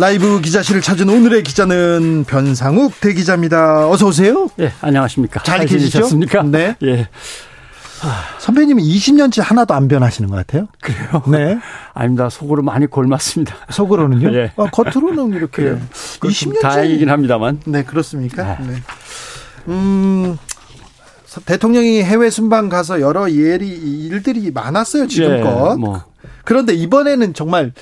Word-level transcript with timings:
라이브 0.00 0.40
기자실을 0.40 0.80
찾은 0.80 1.10
오늘의 1.10 1.42
기자는 1.42 2.24
변상욱 2.26 2.98
대기자입니다. 3.02 3.86
어서 3.90 4.06
오세요. 4.06 4.48
예, 4.58 4.72
안녕하십니까. 4.80 5.42
잘 5.42 5.66
계시죠? 5.66 6.08
네. 6.46 6.74
예. 6.82 7.08
선배님이 8.38 8.82
20년째 8.82 9.42
하나도 9.42 9.74
안 9.74 9.88
변하시는 9.88 10.30
것 10.30 10.36
같아요. 10.36 10.68
그래요? 10.80 11.22
네. 11.30 11.58
아닙니다. 11.92 12.30
속으로 12.30 12.62
많이 12.62 12.86
골맞습니다. 12.86 13.54
속으로는요? 13.68 14.32
예. 14.40 14.52
아, 14.56 14.70
겉으로는 14.72 15.36
이렇게 15.36 15.64
그래요. 15.64 15.80
20년째 15.92 16.62
다행이긴 16.62 17.10
합니다만. 17.10 17.60
네, 17.66 17.84
그렇습니까? 17.84 18.56
네. 18.58 18.66
네. 18.68 18.82
음. 19.68 20.38
대통령이 21.44 22.02
해외 22.02 22.30
순방 22.30 22.70
가서 22.70 23.02
여러 23.02 23.30
예리 23.30 23.68
일들이 23.68 24.50
많았어요 24.50 25.06
지금껏. 25.08 25.72
예, 25.72 25.76
뭐. 25.76 26.09
그런데 26.50 26.74
이번에는 26.74 27.32
정말 27.32 27.72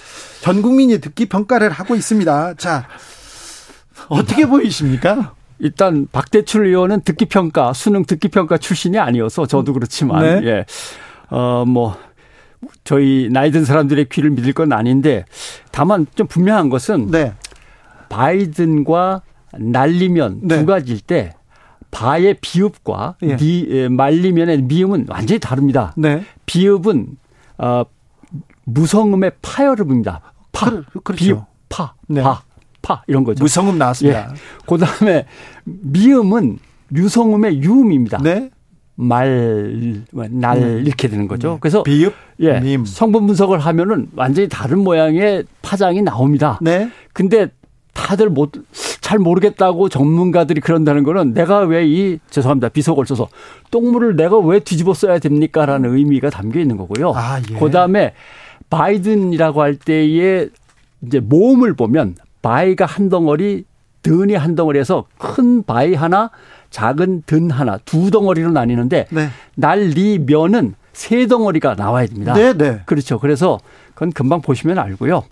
전 0.43 0.61
국민이 0.61 0.99
듣기 0.99 1.25
평가를 1.25 1.71
하고 1.71 1.95
있습니다. 1.95 2.53
자 2.59 2.87
어떻게 4.11 4.45
보이십니까? 4.45 5.33
일단 5.59 6.07
박대출 6.13 6.67
의원은 6.67 7.01
듣기 7.01 7.25
평가, 7.25 7.73
수능 7.73 8.05
듣기 8.05 8.29
평가 8.29 8.59
출신이 8.59 8.99
아니어서 8.99 9.47
저도 9.47 9.73
그렇지만 9.73 10.23
네. 10.23 10.47
예. 10.47 10.67
어 11.31 11.65
뭐 11.67 11.97
저희 12.85 13.31
나이 13.33 13.51
든 13.51 13.65
사람들의 13.65 14.11
귀를 14.11 14.29
믿을 14.33 14.53
건 14.53 14.75
아닌데 14.75 15.25
다만 15.73 16.07
좀 16.15 16.27
분명한 16.27 16.69
것은 16.69 17.11
네, 17.11 17.33
바이든과 18.11 19.23
날리면 19.59 20.41
네. 20.43 20.59
두 20.59 20.67
가지일 20.67 21.01
때 21.01 21.33
바의 21.91 22.37
비읍과 22.43 23.17
예. 23.23 23.37
니, 23.37 23.67
에, 23.71 23.89
말리면의 23.89 24.61
미음은 24.61 25.07
완전히 25.09 25.39
다릅니다. 25.39 25.95
네, 25.97 26.23
비읍은 26.45 27.07
어, 27.57 27.85
무성음의 28.73 29.33
파열음입니다. 29.43 30.21
파, 30.53 30.71
그렇- 30.71 30.85
그렇죠. 31.05 31.25
비읍, 31.25 31.39
파, 31.69 31.95
네. 32.09 32.23
파, 32.23 32.43
파 32.83 33.03
이런 33.07 33.25
거죠. 33.25 33.43
무성음 33.43 33.79
나왔습니다. 33.79 34.35
그다음에 34.67 35.27
미음은 35.65 36.59
유성음의 36.95 37.63
유음입니다. 37.63 38.19
네, 38.23 38.51
말, 38.95 40.03
날 40.13 40.83
이렇게 40.87 41.09
되는 41.09 41.29
거죠. 41.29 41.59
그래서 41.61 41.83
비읍, 41.83 42.13
예, 42.41 42.61
밈. 42.61 42.85
성분 42.85 43.27
분석을 43.27 43.59
하면은 43.59 44.09
완전히 44.17 44.49
다른 44.49 44.81
모양의 44.81 45.45
파장이 45.63 46.03
나옵니다. 46.03 46.59
네, 46.63 46.91
근데 47.13 47.49
다들 47.95 48.29
못, 48.31 48.53
잘 49.01 49.19
모르겠다고 49.19 49.89
전문가들이 49.89 50.61
그런다는 50.61 51.03
거는 51.03 51.35
내가 51.35 51.61
왜 51.61 51.87
이, 51.87 52.19
죄송합니다. 52.31 52.69
비속어를 52.69 53.07
써서 53.07 53.29
똥물을 53.71 54.17
내가 54.17 54.39
왜 54.39 54.61
뒤집어 54.61 54.95
써야 54.95 55.19
됩니까? 55.19 55.67
라는 55.67 55.95
의미가 55.97 56.31
담겨 56.31 56.61
있는 56.61 56.77
거고요. 56.77 57.13
아, 57.17 57.41
예. 57.51 57.55
그 57.59 57.71
다음에 57.71 58.15
바이든이라고 58.71 59.63
할 59.63 59.77
때의 59.77 60.51
이제 61.03 61.21
모음을 61.21 61.75
보면 61.75 62.17
바이가 62.43 62.87
한 62.87 63.09
덩어리, 63.09 63.65
든이 64.03 64.35
한 64.35 64.55
덩어리에서 64.55 65.07
큰 65.19 65.63
바이 65.63 65.95
하나, 65.95 66.31
작은 66.71 67.23
든 67.27 67.51
하나, 67.51 67.79
두 67.79 68.11
덩어리로 68.11 68.51
나뉘는데 68.51 69.07
네, 69.11 69.29
날리면은 69.57 70.75
세 70.93 71.27
덩어리가 71.27 71.75
나와야 71.75 72.07
됩니다. 72.07 72.35
네, 72.35 72.53
네. 72.53 72.83
그렇죠. 72.87 73.19
그래서 73.19 73.59
그건 73.95 74.13
금방 74.13 74.41
보시면 74.43 74.79
알고요. 74.79 75.25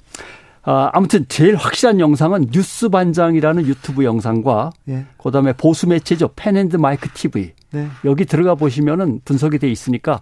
아, 0.63 0.91
아무튼 0.93 1.27
제일 1.29 1.55
확실한 1.55 2.01
영상은 2.01 2.49
뉴스 2.53 2.89
반장이라는 2.89 3.67
유튜브 3.67 4.05
영상과 4.05 4.71
예. 4.89 5.07
그다음에 5.17 5.53
보수 5.53 5.87
매체죠. 5.87 6.31
펜앤드 6.35 6.77
마이크 6.77 7.09
TV. 7.11 7.53
네. 7.71 7.89
여기 8.05 8.25
들어가 8.25 8.55
보시면은 8.55 9.21
분석이 9.25 9.59
돼 9.59 9.69
있으니까 9.69 10.21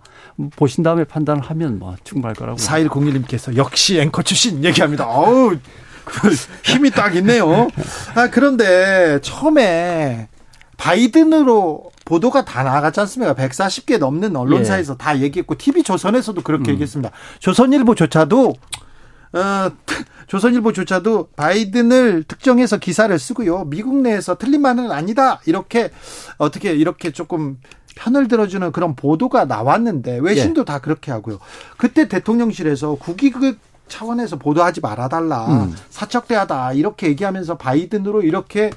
보신 0.56 0.82
다음에 0.82 1.05
판단을 1.05 1.43
하면 1.43 1.78
뭐 1.78 1.94
충분할 2.05 2.34
거라고. 2.34 2.59
4101님께서 2.59 3.56
역시 3.56 4.00
앵커 4.00 4.22
출신 4.22 4.65
얘기합니다. 4.65 5.06
어우, 5.06 5.56
그 6.05 6.34
힘이 6.62 6.91
딱 6.91 7.15
있네요. 7.16 7.69
아, 8.15 8.28
그런데 8.31 9.19
처음에 9.22 10.28
바이든으로 10.77 11.91
보도가 12.05 12.44
다 12.44 12.62
나갔지 12.62 13.00
않습니까? 13.00 13.34
140개 13.34 13.99
넘는 13.99 14.37
언론사에서 14.37 14.97
다 14.97 15.19
얘기했고, 15.21 15.55
TV조선에서도 15.56 16.43
그렇게 16.43 16.72
얘기했습니다. 16.72 17.11
조선일보조차도, 17.38 18.55
어, 19.34 19.70
조선일보조차도 20.26 21.28
바이든을 21.36 22.24
특정해서 22.24 22.78
기사를 22.78 23.16
쓰고요. 23.18 23.64
미국 23.64 23.96
내에서 23.96 24.36
틀린 24.36 24.62
말은 24.62 24.90
아니다. 24.90 25.40
이렇게, 25.46 25.90
어떻게, 26.38 26.72
이렇게 26.72 27.10
조금 27.10 27.58
편을 27.96 28.28
들어주는 28.28 28.72
그런 28.72 28.96
보도가 28.96 29.44
나왔는데, 29.44 30.18
외신도 30.22 30.64
다 30.64 30.78
그렇게 30.78 31.12
하고요. 31.12 31.38
그때 31.76 32.08
대통령실에서 32.08 32.94
국익 32.94 33.34
차원에서 33.88 34.38
보도하지 34.38 34.80
말아달라. 34.80 35.46
음. 35.46 35.76
사적대하다. 35.90 36.72
이렇게 36.72 37.08
얘기하면서 37.08 37.58
바이든으로 37.58 38.22
이렇게 38.22 38.70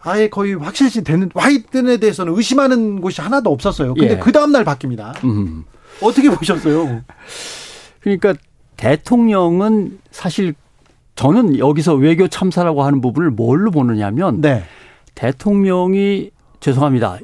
아예 0.00 0.28
거의 0.28 0.54
확실시 0.54 1.04
되는 1.04 1.28
바이든에 1.28 1.98
대해서는 1.98 2.34
의심하는 2.34 3.00
곳이 3.00 3.20
하나도 3.20 3.52
없었어요. 3.52 3.94
근데 3.94 4.14
예. 4.14 4.18
그 4.18 4.32
다음날 4.32 4.64
바뀝니다. 4.64 5.22
음. 5.24 5.64
어떻게 6.00 6.30
보셨어요? 6.30 7.02
그러니까 8.00 8.34
대통령은 8.76 9.98
사실 10.10 10.54
저는 11.14 11.58
여기서 11.58 11.94
외교 11.94 12.28
참사라고 12.28 12.82
하는 12.82 13.00
부분을 13.00 13.30
뭘로 13.30 13.70
보느냐면 13.70 14.40
네. 14.40 14.64
대통령이 15.14 16.30
죄송합니다. 16.60 17.18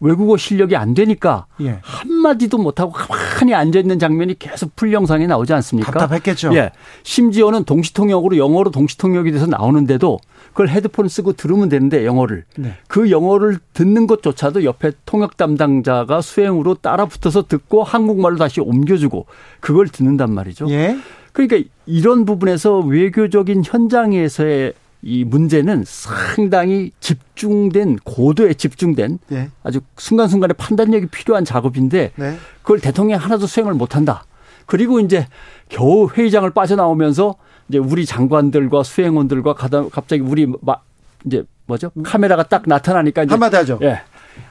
외국어 0.00 0.36
실력이 0.36 0.74
안 0.74 0.94
되니까 0.94 1.46
예. 1.60 1.78
한마디도 1.82 2.58
못하고 2.58 2.90
가만히 2.90 3.54
앉아있는 3.54 4.00
장면이 4.00 4.36
계속 4.38 4.74
풀 4.74 4.92
영상에 4.92 5.28
나오지 5.28 5.52
않습니까? 5.54 5.92
답답했겠죠. 5.92 6.54
예. 6.56 6.72
심지어는 7.04 7.64
동시통역으로 7.64 8.36
영어로 8.36 8.70
동시통역이 8.70 9.30
돼서 9.30 9.46
나오는데도 9.46 10.18
그걸 10.52 10.68
헤드폰 10.68 11.08
쓰고 11.08 11.32
들으면 11.32 11.68
되는데 11.68 12.04
영어를. 12.04 12.44
네. 12.56 12.74
그 12.86 13.10
영어를 13.10 13.58
듣는 13.72 14.06
것조차도 14.06 14.64
옆에 14.64 14.92
통역 15.06 15.36
담당자가 15.36 16.20
수행으로 16.20 16.74
따라 16.74 17.06
붙어서 17.06 17.46
듣고 17.46 17.82
한국말로 17.82 18.36
다시 18.36 18.60
옮겨주고 18.60 19.26
그걸 19.60 19.88
듣는단 19.88 20.32
말이죠. 20.32 20.68
예. 20.70 20.96
그러니까 21.32 21.68
이런 21.86 22.26
부분에서 22.26 22.80
외교적인 22.80 23.62
현장에서의 23.64 24.74
이 25.04 25.24
문제는 25.24 25.82
상당히 25.86 26.92
집중된 27.00 27.98
고도에 28.04 28.54
집중된 28.54 29.18
예. 29.32 29.50
아주 29.64 29.80
순간순간에 29.96 30.52
판단력이 30.52 31.06
필요한 31.06 31.44
작업인데 31.44 32.12
네. 32.14 32.36
그걸 32.60 32.78
대통령이 32.78 33.18
하나도 33.20 33.46
수행을 33.46 33.74
못한다. 33.74 34.24
그리고 34.66 35.00
이제 35.00 35.26
겨우 35.68 36.08
회의장을 36.08 36.48
빠져나오면서 36.50 37.34
이제 37.72 37.78
우리 37.78 38.04
장관들과 38.04 38.82
수행원들과 38.82 39.54
갑자기 39.54 40.20
우리 40.20 40.46
마, 40.60 40.76
이제 41.24 41.42
뭐죠 41.64 41.90
카메라가 42.02 42.42
딱 42.42 42.64
나타나니까 42.66 43.22
이제 43.22 43.30
한마디 43.32 43.56
하죠. 43.56 43.78
예. 43.80 44.02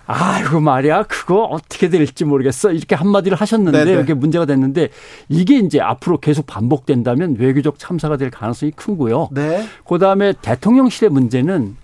아이고 0.07 0.59
말이야 0.59 1.03
그거 1.03 1.43
어떻게 1.43 1.87
될지 1.89 2.25
모르겠어 2.25 2.71
이렇게 2.71 2.95
한마디를 2.95 3.37
하셨는데 3.37 3.85
네네. 3.85 4.01
이게 4.01 4.13
문제가 4.15 4.45
됐는데 4.45 4.89
이게 5.29 5.59
이제 5.59 5.79
앞으로 5.79 6.19
계속 6.19 6.47
반복된다면 6.47 7.35
외교적 7.37 7.77
참사가 7.77 8.17
될 8.17 8.31
가능성이 8.31 8.71
큰고요. 8.71 9.29
네. 9.31 9.67
그다음에 9.87 10.33
대통령실의 10.41 11.11
문제는 11.11 11.77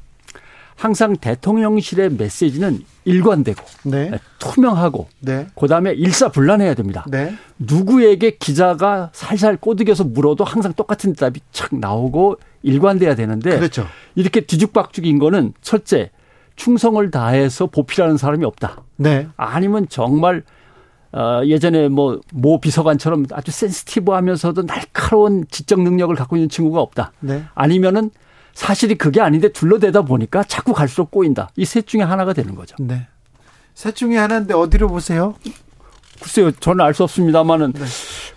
항상 0.77 1.17
대통령실의 1.17 2.11
메시지는 2.11 2.81
일관되고 3.03 3.63
네. 3.85 4.11
투명하고 4.37 5.07
네. 5.19 5.47
그다음에 5.59 5.91
일사불란해야 5.93 6.75
됩니다. 6.75 7.03
네. 7.09 7.33
누구에게 7.57 8.37
기자가 8.37 9.09
살살 9.11 9.57
꼬드겨서 9.57 10.03
물어도 10.03 10.43
항상 10.43 10.73
똑같은 10.73 11.13
대답이 11.13 11.41
착 11.51 11.75
나오고 11.75 12.37
일관돼야 12.61 13.15
되는데 13.15 13.57
그렇죠. 13.57 13.87
이렇게 14.15 14.41
뒤죽박죽인 14.41 15.17
거는 15.17 15.53
첫째 15.61 16.11
충성을 16.55 17.09
다해서 17.09 17.65
보필하는 17.65 18.17
사람이 18.17 18.45
없다. 18.45 18.83
네. 18.97 19.27
아니면 19.35 19.87
정말 19.89 20.43
어 21.11 21.41
예전에 21.45 21.87
뭐 21.87 22.19
모 22.33 22.59
비서관처럼 22.59 23.25
아주 23.31 23.49
센시티브하면서도 23.51 24.67
날카로운 24.67 25.45
지적 25.49 25.81
능력을 25.81 26.13
갖고 26.15 26.35
있는 26.35 26.49
친구가 26.49 26.81
없다. 26.81 27.13
네. 27.21 27.45
아니면은 27.55 28.11
사실이 28.57 28.95
그게 28.95 29.21
아닌데 29.21 29.49
둘러대다 29.49 30.01
보니까 30.01 30.43
자꾸 30.43 30.73
갈수록 30.73 31.11
꼬인다. 31.11 31.49
이 31.57 31.63
셋 31.63 31.85
중에 31.85 32.01
하나가 32.01 32.33
되는 32.33 32.55
거죠. 32.55 32.75
네. 32.79 33.05
셋 33.75 33.95
중에 33.95 34.17
하나인데 34.17 34.55
어디로 34.55 34.87
보세요? 34.87 35.35
글쎄요, 36.19 36.49
저는 36.51 36.83
알 36.83 36.95
수 36.95 37.03
없습니다만은 37.03 37.73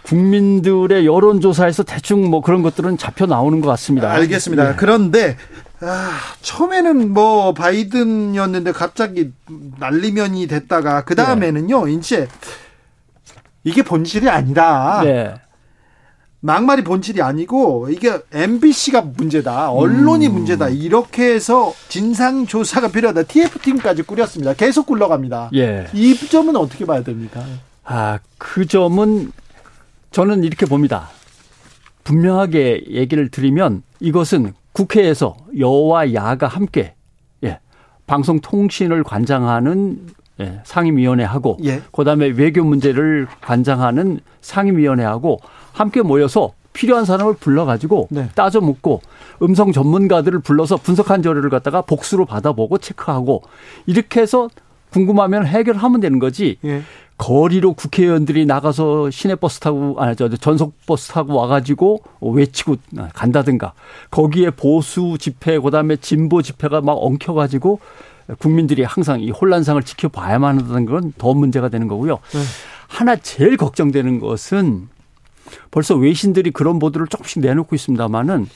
국민들의 0.02 1.06
여론조사에서 1.06 1.84
대충 1.84 2.28
뭐 2.28 2.42
그런 2.42 2.60
것들은 2.60 2.98
잡혀 2.98 3.24
나오는 3.24 3.62
것 3.62 3.68
같습니다. 3.70 4.10
알겠습니다. 4.12 4.72
예. 4.72 4.74
그런데 4.76 5.38
아, 5.80 6.10
처음에는 6.42 7.14
뭐 7.14 7.54
바이든이었는데 7.54 8.72
갑자기 8.72 9.32
날리면이 9.78 10.46
됐다가 10.48 11.04
그 11.04 11.14
다음에는요 11.14 11.86
네. 11.86 11.92
이제 11.94 12.28
이게 13.64 13.82
본질이 13.82 14.28
아니다. 14.28 15.00
네. 15.02 15.34
막말이 16.40 16.82
본질이 16.82 17.20
아니고 17.20 17.88
이게 17.90 18.18
MBC가 18.32 19.02
문제다. 19.02 19.70
언론이 19.72 20.26
음. 20.28 20.32
문제다. 20.32 20.70
이렇게 20.70 21.34
해서 21.34 21.74
진상 21.88 22.46
조사가 22.46 22.88
필요하다. 22.88 23.24
TF팀까지 23.24 24.02
꾸렸습니다. 24.02 24.54
계속 24.54 24.86
굴러갑니다. 24.86 25.50
예. 25.54 25.86
이 25.92 26.14
점은 26.16 26.56
어떻게 26.56 26.86
봐야 26.86 27.02
됩니까? 27.02 27.44
아, 27.84 28.18
그 28.38 28.66
점은 28.66 29.32
저는 30.12 30.44
이렇게 30.44 30.64
봅니다. 30.64 31.10
분명하게 32.04 32.84
얘기를 32.88 33.28
드리면 33.30 33.82
이것은 34.00 34.54
국회에서 34.72 35.36
여와 35.58 36.14
야가 36.14 36.48
함께 36.48 36.94
예, 37.44 37.60
방송통신을 38.06 39.04
관장하는 39.04 40.06
예, 40.40 40.60
상임위원회하고 40.64 41.58
예. 41.64 41.82
그다음에 41.92 42.26
외교 42.26 42.64
문제를 42.64 43.26
관장하는 43.40 44.20
상임위원회하고 44.40 45.38
함께 45.72 46.02
모여서 46.02 46.52
필요한 46.72 47.04
사람을 47.04 47.34
불러가지고 47.34 48.08
네. 48.10 48.28
따져 48.34 48.60
묻고 48.60 49.02
음성 49.42 49.72
전문가들을 49.72 50.40
불러서 50.40 50.76
분석한 50.76 51.22
자료를 51.22 51.50
갖다가 51.50 51.82
복수로 51.82 52.24
받아보고 52.26 52.78
체크하고 52.78 53.42
이렇게 53.86 54.20
해서 54.20 54.48
궁금하면 54.90 55.46
해결하면 55.46 56.00
되는 56.00 56.18
거지. 56.18 56.58
예. 56.64 56.82
거리로 57.16 57.74
국회의원들이 57.74 58.46
나가서 58.46 59.10
시내버스 59.10 59.60
타고 59.60 59.94
아니 59.98 60.16
저 60.16 60.28
전속버스 60.30 61.12
타고 61.12 61.34
와가지고 61.34 62.02
외치고 62.22 62.76
간다든가 63.12 63.74
거기에 64.10 64.48
보수 64.48 65.18
집회 65.20 65.58
그 65.58 65.70
다음에 65.70 65.96
진보 65.96 66.40
집회가 66.40 66.80
막 66.80 66.94
엉켜가지고 66.94 67.78
국민들이 68.38 68.82
항상 68.84 69.20
이 69.20 69.30
혼란상을 69.30 69.82
지켜봐야만 69.82 70.58
한다는 70.58 70.86
건 70.86 71.12
더 71.18 71.34
문제가 71.34 71.68
되는 71.68 71.88
거고요. 71.88 72.18
네. 72.32 72.40
하나 72.88 73.16
제일 73.16 73.56
걱정되는 73.56 74.20
것은 74.20 74.88
벌써 75.70 75.94
외신들이 75.96 76.50
그런 76.50 76.78
보도를 76.78 77.06
조금씩 77.08 77.40
내놓고 77.40 77.74
있습니다만은 77.74 78.46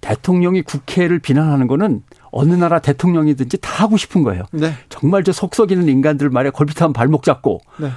대통령이 0.00 0.62
국회를 0.62 1.18
비난하는 1.18 1.66
거는 1.66 2.02
어느 2.30 2.54
나라 2.54 2.78
대통령이든지 2.78 3.58
다 3.58 3.84
하고 3.84 3.96
싶은 3.96 4.22
거예요. 4.22 4.44
네. 4.52 4.72
정말 4.88 5.24
저 5.24 5.32
속썩이는 5.32 5.88
인간들 5.88 6.30
말에 6.30 6.50
걸핏하면 6.50 6.92
발목 6.92 7.22
잡고 7.22 7.60
네. 7.78 7.90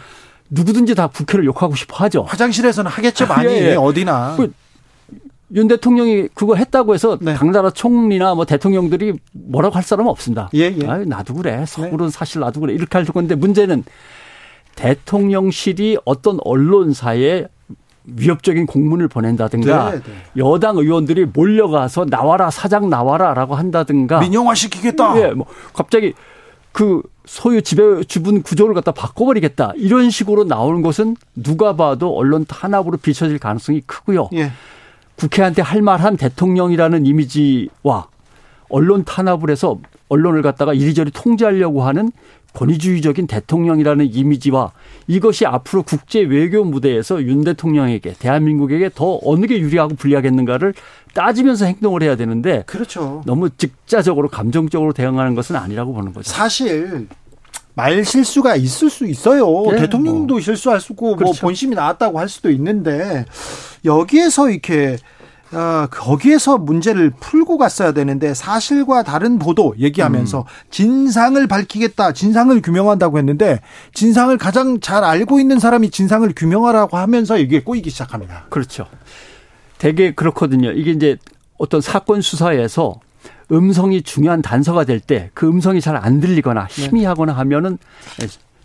누구든지 0.49 0.95
다 0.95 1.07
국회를 1.07 1.45
욕하고 1.45 1.75
싶어 1.75 2.03
하죠. 2.03 2.23
화장실에서는 2.23 2.89
하겠죠 2.91 3.27
많이 3.27 3.51
예, 3.53 3.71
예. 3.71 3.75
어디나. 3.75 4.35
그, 4.37 4.53
윤 5.55 5.67
대통령이 5.67 6.29
그거 6.33 6.55
했다고 6.55 6.93
해서 6.93 7.17
네. 7.21 7.33
당나라 7.35 7.69
총리나 7.69 8.33
뭐 8.35 8.45
대통령들이 8.45 9.13
뭐라고 9.33 9.75
할 9.75 9.83
사람은 9.83 10.09
없습니다. 10.09 10.49
예, 10.55 10.75
예. 10.75 10.87
아유, 10.87 11.05
나도 11.05 11.35
그래. 11.35 11.63
서울은 11.67 12.07
네. 12.07 12.09
사실 12.09 12.41
나도 12.41 12.61
그래. 12.61 12.73
이렇게 12.73 12.97
할 12.97 13.05
건데 13.05 13.35
문제는 13.35 13.83
대통령실이 14.75 15.99
어떤 16.05 16.39
언론사에 16.43 17.47
위협적인 18.05 18.65
공문을 18.65 19.07
보낸다든가 19.07 19.91
네, 19.91 19.97
네. 19.97 20.13
여당 20.37 20.77
의원들이 20.77 21.27
몰려가서 21.33 22.05
나와라 22.05 22.49
사장 22.49 22.89
나와라라고 22.89 23.55
한다든가 23.55 24.19
민영화 24.19 24.55
시키겠다. 24.55 25.21
예, 25.21 25.27
뭐 25.31 25.45
갑자기 25.73 26.13
그 26.73 27.01
소유 27.25 27.61
지배 27.61 28.03
주분 28.03 28.41
구조를 28.41 28.73
갖다 28.73 28.91
바꿔버리겠다 28.91 29.73
이런 29.77 30.09
식으로 30.09 30.43
나오는 30.43 30.81
것은 30.81 31.15
누가 31.35 31.75
봐도 31.75 32.13
언론 32.17 32.45
탄압으로 32.45 32.97
비춰질 32.97 33.39
가능성이 33.39 33.81
크고요. 33.85 34.29
예. 34.33 34.51
국회한테 35.15 35.61
할 35.61 35.81
말한 35.81 36.17
대통령이라는 36.17 37.05
이미지와 37.05 38.07
언론 38.69 39.03
탄압을 39.03 39.49
해서 39.49 39.79
언론을 40.09 40.41
갖다가 40.41 40.73
이리저리 40.73 41.11
통제하려고 41.11 41.83
하는 41.83 42.11
권위주의적인 42.53 43.27
대통령이라는 43.27 44.13
이미지와 44.13 44.71
이것이 45.07 45.45
앞으로 45.45 45.83
국제 45.83 46.21
외교 46.21 46.63
무대에서 46.63 47.21
윤 47.23 47.43
대통령에게 47.43 48.13
대한민국에게 48.19 48.91
더 48.93 49.19
어느 49.23 49.47
게 49.47 49.59
유리하고 49.59 49.95
불리하겠는가를 49.95 50.73
따지면서 51.13 51.65
행동을 51.65 52.03
해야 52.03 52.15
되는데 52.15 52.63
그렇죠. 52.65 53.23
너무 53.25 53.49
직자적으로 53.49 54.29
감정적으로 54.29 54.93
대응하는 54.93 55.35
것은 55.35 55.55
아니라고 55.55 55.93
보는 55.93 56.13
거죠. 56.13 56.29
사실 56.31 57.07
말 57.75 58.05
실수가 58.05 58.55
있을 58.55 58.89
수 58.89 59.05
있어요. 59.07 59.71
네, 59.71 59.81
대통령도 59.81 60.35
뭐. 60.35 60.41
실수할 60.41 60.79
수 60.79 60.93
있고 60.93 61.07
뭐 61.07 61.15
그렇죠. 61.15 61.33
뭐 61.33 61.49
본심이 61.49 61.75
나왔다고 61.75 62.19
할 62.19 62.29
수도 62.29 62.51
있는데 62.51 63.25
여기에서 63.83 64.49
이렇게 64.49 64.97
어, 65.51 65.87
거기에서 65.89 66.57
문제를 66.57 67.11
풀고 67.11 67.57
갔어야 67.57 67.91
되는데 67.91 68.33
사실과 68.33 69.03
다른 69.03 69.37
보도 69.37 69.75
얘기하면서 69.77 70.39
음. 70.39 70.43
진상을 70.71 71.45
밝히겠다, 71.47 72.13
진상을 72.13 72.59
규명한다고 72.61 73.19
했는데 73.19 73.61
진상을 73.93 74.35
가장 74.39 74.79
잘 74.79 75.03
알고 75.03 75.39
있는 75.39 75.59
사람이 75.59 75.91
진상을 75.91 76.31
규명하라고 76.35 76.97
하면서 76.97 77.37
이게 77.37 77.61
꼬이기 77.61 77.91
시작합니다. 77.91 78.47
그렇죠. 78.49 78.87
되게 79.77 80.13
그렇거든요. 80.13 80.71
이게 80.71 80.91
이제 80.91 81.17
어떤 81.57 81.81
사건 81.81 82.21
수사에서 82.21 82.99
음성이 83.51 84.01
중요한 84.01 84.41
단서가 84.41 84.83
될 84.85 84.99
때 84.99 85.29
그 85.33 85.47
음성이 85.47 85.81
잘 85.81 85.95
안 85.97 86.19
들리거나 86.19 86.67
네. 86.67 86.85
희미하거나 86.85 87.33
하면은 87.33 87.77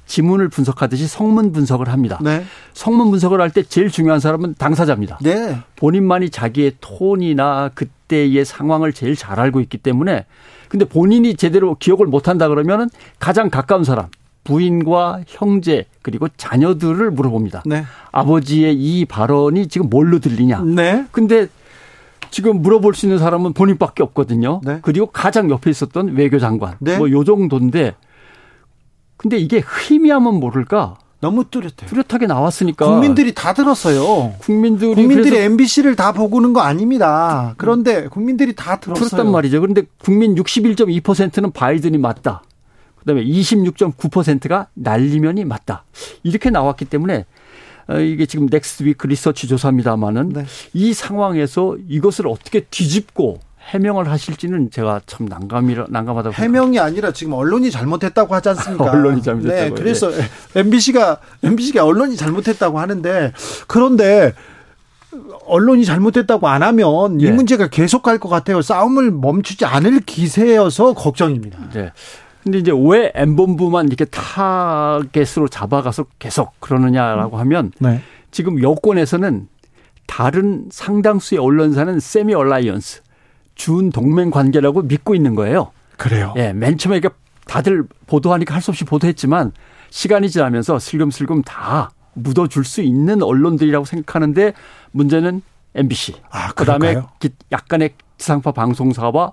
지문을 0.07 0.49
분석하듯이 0.49 1.07
성문 1.07 1.53
분석을 1.53 1.89
합니다. 1.91 2.19
네. 2.23 2.45
성문 2.73 3.11
분석을 3.11 3.41
할 3.41 3.51
때 3.51 3.63
제일 3.63 3.91
중요한 3.91 4.21
사람은 4.21 4.55
당사자입니다. 4.57 5.19
네. 5.23 5.59
본인만이 5.77 6.31
자기의 6.31 6.77
톤이나 6.81 7.71
그때의 7.75 8.45
상황을 8.47 8.93
제일 8.95 9.17
잘 9.17 9.39
알고 9.39 9.61
있기 9.61 9.77
때문에 9.79 10.25
근데 10.69 10.85
본인이 10.87 11.35
제대로 11.35 11.75
기억을 11.75 12.07
못 12.07 12.29
한다 12.29 12.49
그러면은 12.49 12.89
가장 13.19 13.51
가까운 13.51 13.85
사람 13.85 14.07
부인과 14.45 15.21
형제 15.27 15.85
그리고 16.01 16.27
자녀들을 16.39 17.11
물어봅니다. 17.11 17.65
네. 17.67 17.85
아버지의 18.13 18.75
이 18.77 19.05
발언이 19.05 19.69
지금 19.69 19.91
뭘로 19.91 20.21
들리냐. 20.21 20.63
네. 20.63 21.05
근데 21.11 21.49
지금 22.31 22.63
물어볼 22.63 22.95
수 22.95 23.07
있는 23.07 23.19
사람은 23.19 23.53
본인밖에 23.53 24.03
없거든요. 24.03 24.61
네. 24.65 24.79
그리고 24.83 25.07
가장 25.07 25.51
옆에 25.51 25.71
있었던 25.71 26.17
외교장관. 26.17 26.77
네. 26.81 26.99
뭐요 26.99 27.25
정도인데 27.25 27.95
근데 29.17 29.37
이게 29.37 29.63
희미하면 29.89 30.35
모를까? 30.35 30.97
너무 31.21 31.45
뚜렷해. 31.45 31.87
뚜렷하게 31.87 32.27
나왔으니까. 32.27 32.87
국민들이 32.87 33.35
다 33.35 33.53
들었어요. 33.53 34.35
국민들이 34.39 34.95
국민들이 34.95 35.37
MBC를 35.37 35.97
다 35.97 36.12
보고는 36.12 36.52
거 36.52 36.61
아닙니다. 36.61 37.55
그런데 37.59 38.07
국민들이 38.07 38.55
다 38.55 38.79
들었어요. 38.79 39.09
들었단 39.09 39.33
말이죠. 39.33 39.61
그런데 39.61 39.83
국민 40.00 40.37
61.2%는 40.37 41.50
바이든이 41.50 41.99
맞다. 41.99 42.43
그 42.97 43.05
다음에 43.05 43.25
26.9%가 43.25 44.69
날리면이 44.75 45.45
맞다. 45.45 45.85
이렇게 46.23 46.50
나왔기 46.50 46.85
때문에 46.85 47.19
어, 47.19 47.25
이게 48.00 48.26
지금 48.26 48.47
넥스트 48.50 48.83
위크 48.85 49.07
리서치 49.07 49.49
조사입니다마는 49.49 50.28
네. 50.30 50.47
이 50.75 50.92
상황에서 50.92 51.76
이것을 51.88 52.26
어떻게 52.28 52.61
뒤집고 52.61 53.40
해명을 53.71 54.11
하실지는 54.11 54.71
제가 54.71 55.00
참 55.07 55.26
난감이라 55.26 55.87
난감하다고 55.88 56.35
해명이 56.35 56.78
아니라 56.78 57.12
지금 57.12 57.35
언론이 57.35 57.71
잘못했다고 57.71 58.35
하지 58.35 58.49
않습니까? 58.50 58.85
언론이 58.92 59.23
잘못했다고. 59.23 59.75
네, 59.75 59.83
그래서 59.83 60.11
예. 60.12 60.25
MBC가 60.61 61.18
MBC가 61.42 61.85
언론이 61.85 62.16
잘못했다고 62.16 62.78
하는데 62.78 63.33
그런데 63.66 64.33
언론이 65.47 65.85
잘못했다고 65.87 66.49
안 66.49 66.62
하면 66.62 67.21
이 67.21 67.25
예. 67.25 67.30
문제가 67.30 67.68
계속 67.68 68.02
갈 68.02 68.18
것 68.18 68.28
같아요. 68.28 68.61
싸움을 68.62 69.11
멈추지 69.11 69.64
않을 69.64 70.00
기세여서 70.00 70.95
걱정입니다. 70.95 71.59
네. 71.73 71.92
근데 72.49 72.59
이제 72.61 72.73
왜 72.75 73.12
엠본부만 73.14 73.88
이렇게 73.88 74.07
타겟으로 74.07 75.49
잡아가서 75.50 76.07
계속 76.19 76.59
그러느냐라고 76.61 77.37
하면 77.40 77.73
네. 77.78 78.00
지금 78.31 78.62
여권에서는 78.62 79.49
다른 80.07 80.67
상당수의 80.71 81.40
언론사는 81.40 82.00
semi 82.00 82.33
alliance 82.33 83.02
준 83.55 83.90
동맹 83.90 84.31
관계라고 84.31 84.81
믿고 84.81 85.14
있는 85.14 85.35
거예요. 85.35 85.73
그래요. 85.99 86.33
예, 86.38 86.55
맨 86.55 86.78
처음에 86.78 86.97
이게 86.97 87.11
다들 87.47 87.85
보도하니까 88.07 88.55
할 88.55 88.62
수 88.62 88.71
없이 88.71 88.85
보도했지만 88.85 89.52
시간이 89.90 90.31
지나면서 90.31 90.78
슬금슬금 90.78 91.43
다 91.43 91.90
묻어줄 92.14 92.64
수 92.64 92.81
있는 92.81 93.23
언론들이라고 93.23 93.85
생각하는데 93.85 94.55
문제는 94.93 95.43
MBC. 95.75 96.14
아, 96.31 96.52
그다음에 96.52 96.97
약간의 97.52 97.90
지상파 98.17 98.52
방송사와 98.52 99.33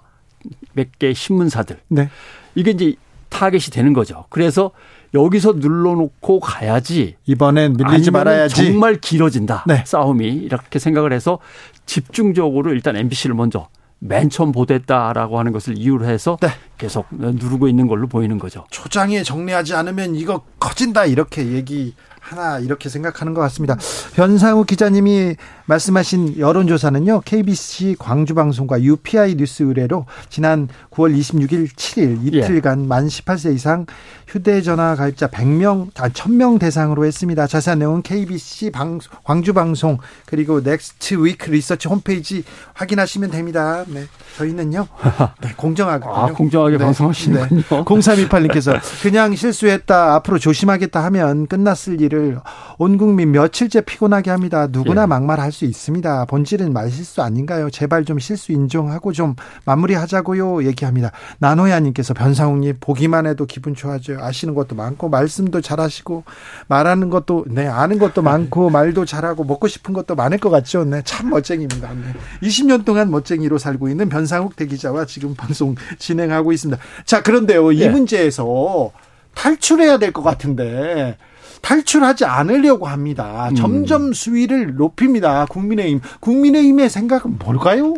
몇 0.74 0.88
개 1.00 1.14
신문사들. 1.14 1.80
네. 1.88 2.10
이게 2.56 2.72
이제 2.72 2.96
타겟이 3.36 3.72
되는 3.72 3.92
거죠. 3.94 4.26
그래서 4.30 4.72
여기서 5.14 5.54
눌러놓고 5.58 6.40
가야지 6.40 7.16
이번엔 7.26 7.78
밀리지 7.78 8.12
말아야지 8.12 8.56
정말 8.56 8.96
길어진다 9.00 9.64
네. 9.68 9.84
싸움이 9.86 10.28
이렇게 10.28 10.80
생각을 10.80 11.14
해서 11.14 11.40
집중적으로 11.86 12.72
일단 12.72 12.96
MBC를 12.96 13.36
먼저 13.36 13.68
맨 14.00 14.30
처음 14.30 14.52
보도했다라고 14.52 15.40
하는 15.40 15.52
것을 15.52 15.78
이유로 15.78 16.06
해서 16.06 16.38
네. 16.42 16.50
계속 16.78 17.08
누르고 17.12 17.68
있는 17.68 17.88
걸로 17.88 18.08
보이는 18.08 18.38
거죠. 18.38 18.66
초장에 18.70 19.24
정리하지 19.24 19.74
않으면 19.76 20.16
이거 20.16 20.44
커진다 20.60 21.06
이렇게 21.06 21.48
얘기 21.48 21.94
하나 22.26 22.58
이렇게 22.58 22.90
생각하는 22.90 23.36
것 23.36 23.42
같습니다. 23.42 23.78
변상우 24.16 24.66
기자님이 24.66 25.36
말씀하신 25.68 26.40
여론조사는요. 26.40 27.22
KBC 27.22 27.98
광주방송과 28.00 28.82
UPI 28.82 29.36
뉴스 29.36 29.64
의뢰로 29.64 30.06
지난 30.30 30.68
9월 30.90 31.16
26일 31.16 31.70
7일 31.70 32.26
이틀간 32.26 32.84
예. 32.84 32.88
만 32.88 33.08
18세 33.08 33.54
이상 33.54 33.86
휴대전화 34.28 34.96
가입자 34.96 35.28
100명, 35.28 35.90
아 36.00 36.10
1000명 36.10 36.60
대상으로 36.60 37.06
했습니다. 37.06 37.46
자세한 37.46 37.80
내용은 37.80 38.02
KBC 38.02 38.72
방, 38.72 39.00
광주방송 39.24 40.00
그리고 40.26 40.62
넥스트 40.62 41.24
위크 41.24 41.52
리서치 41.52 41.88
홈페이지 41.88 42.44
확인하시면 42.74 43.30
됩니다. 43.30 43.86
네. 43.88 44.06
저희는요. 44.38 44.88
네, 45.42 45.54
공정하게 45.56 46.06
아, 46.08 46.28
공정 46.34 46.65
하게 46.66 46.78
네. 46.78 46.84
방송하시는군요. 46.84 47.62
네. 47.62 47.64
0328님께서 47.84 48.80
그냥 49.02 49.36
실수했다 49.36 50.16
앞으로 50.16 50.40
조심하겠다 50.40 51.04
하면 51.06 51.48
끝났을 51.48 52.02
일을 52.02 52.40
온 52.78 52.98
국민 52.98 53.32
며칠째 53.32 53.82
피곤하게 53.82 54.32
합니다. 54.32 54.68
누구나 54.70 55.04
예. 55.04 55.06
막말할 55.06 55.52
수 55.52 55.66
있습니다. 55.66 56.26
본질은 56.26 56.74
말실수 56.74 57.22
아닌가요? 57.22 57.70
제발 57.70 58.06
좀 58.06 58.20
실수 58.20 58.52
인정하고 58.52 59.14
좀 59.14 59.36
마무리하자고요. 59.66 60.66
얘기합니다. 60.66 61.12
나노야님께서 61.40 62.14
변상욱님 62.14 62.78
보기만 62.80 63.28
해도 63.28 63.46
기분 63.46 63.76
좋아져요. 63.76 64.20
아시는 64.22 64.54
것도 64.54 64.76
많고 64.76 65.10
말씀도 65.10 65.62
잘하시고 65.62 66.24
말하는 66.68 67.10
것도 67.10 67.46
네 67.48 67.68
아는 67.68 68.00
것도 68.00 68.22
많고 68.22 68.70
말도 68.70 69.06
잘하고 69.06 69.44
먹고 69.44 69.68
싶은 69.68 69.94
것도 69.94 70.16
많을 70.16 70.38
것 70.38 70.50
같죠. 70.50 70.84
네, 70.84 71.02
참 71.06 71.30
멋쟁입니다. 71.30 71.94
네. 71.94 72.48
20년 72.48 72.86
동안 72.86 73.10
멋쟁이로 73.12 73.58
살고 73.58 73.90
있는 73.90 74.10
변상욱 74.10 74.56
대기자와 74.56 75.06
지금 75.06 75.36
방송 75.36 75.76
진행하고 76.00 76.52
있습니다. 76.56 76.82
자 77.06 77.22
그런데요 77.22 77.72
이 77.72 77.80
네. 77.80 77.90
문제에서 77.90 78.92
탈출해야 79.36 79.98
될 80.00 80.12
것 80.12 80.24
같은데 80.24 81.18
탈출하지 81.62 82.26
않으려고 82.26 82.86
합니다. 82.88 83.50
음. 83.50 83.56
점점 83.56 84.14
수위를 84.14 84.76
높입니다. 84.76 85.46
국민의힘. 85.48 86.00
국민의힘의 86.20 86.90
생각은 86.90 87.38
뭘까요? 87.40 87.96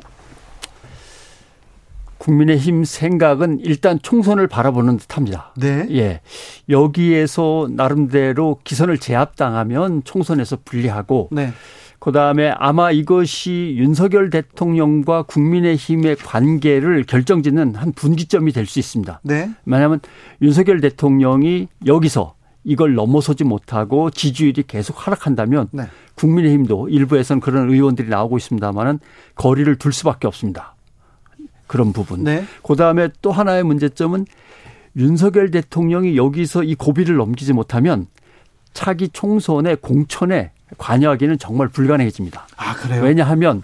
국민의힘 2.17 2.83
생각은 2.83 3.59
일단 3.61 3.99
총선을 4.01 4.47
바라보는 4.47 4.97
듯합니다. 4.97 5.53
네. 5.57 5.85
예. 5.91 6.21
여기에서 6.69 7.67
나름대로 7.71 8.59
기선을 8.63 8.97
제압당하면 8.97 10.01
총선에서 10.03 10.57
불리하고 10.65 11.29
네. 11.31 11.53
그다음에 11.99 12.53
아마 12.57 12.91
이것이 12.91 13.73
윤석열 13.77 14.29
대통령과 14.29 15.23
국민의힘의 15.23 16.15
관계를 16.17 17.03
결정짓는 17.03 17.75
한 17.75 17.91
분기점이 17.91 18.51
될 18.51 18.67
수 18.67 18.79
있습니다. 18.79 19.21
네. 19.23 19.49
왜냐하면 19.65 19.99
윤석열 20.41 20.79
대통령이 20.81 21.67
여기서 21.85 22.35
이걸 22.63 22.95
넘어서지 22.95 23.45
못하고 23.45 24.09
지지율이 24.09 24.63
계속 24.67 25.07
하락한다면 25.07 25.69
네. 25.71 25.83
국민의힘도 26.15 26.89
일부에서는 26.89 27.39
그런 27.39 27.69
의원들이 27.69 28.09
나오고 28.09 28.37
있습니다만은 28.37 28.99
거리를 29.35 29.73
둘 29.77 29.93
수밖에 29.93 30.27
없습니다. 30.27 30.75
그런 31.65 31.93
부분. 31.93 32.23
네. 32.23 32.43
그다음에 32.63 33.09
또 33.21 33.31
하나의 33.31 33.63
문제점은 33.63 34.25
윤석열 34.97 35.51
대통령이 35.51 36.17
여기서 36.17 36.63
이 36.63 36.75
고비를 36.75 37.15
넘기지 37.15 37.53
못하면 37.53 38.07
차기 38.73 39.09
총선에 39.09 39.75
공천에 39.75 40.51
관여하기는 40.77 41.39
정말 41.39 41.67
불가능해집니다. 41.69 42.47
아, 42.57 42.75
그래요? 42.75 43.03
왜냐하면 43.03 43.63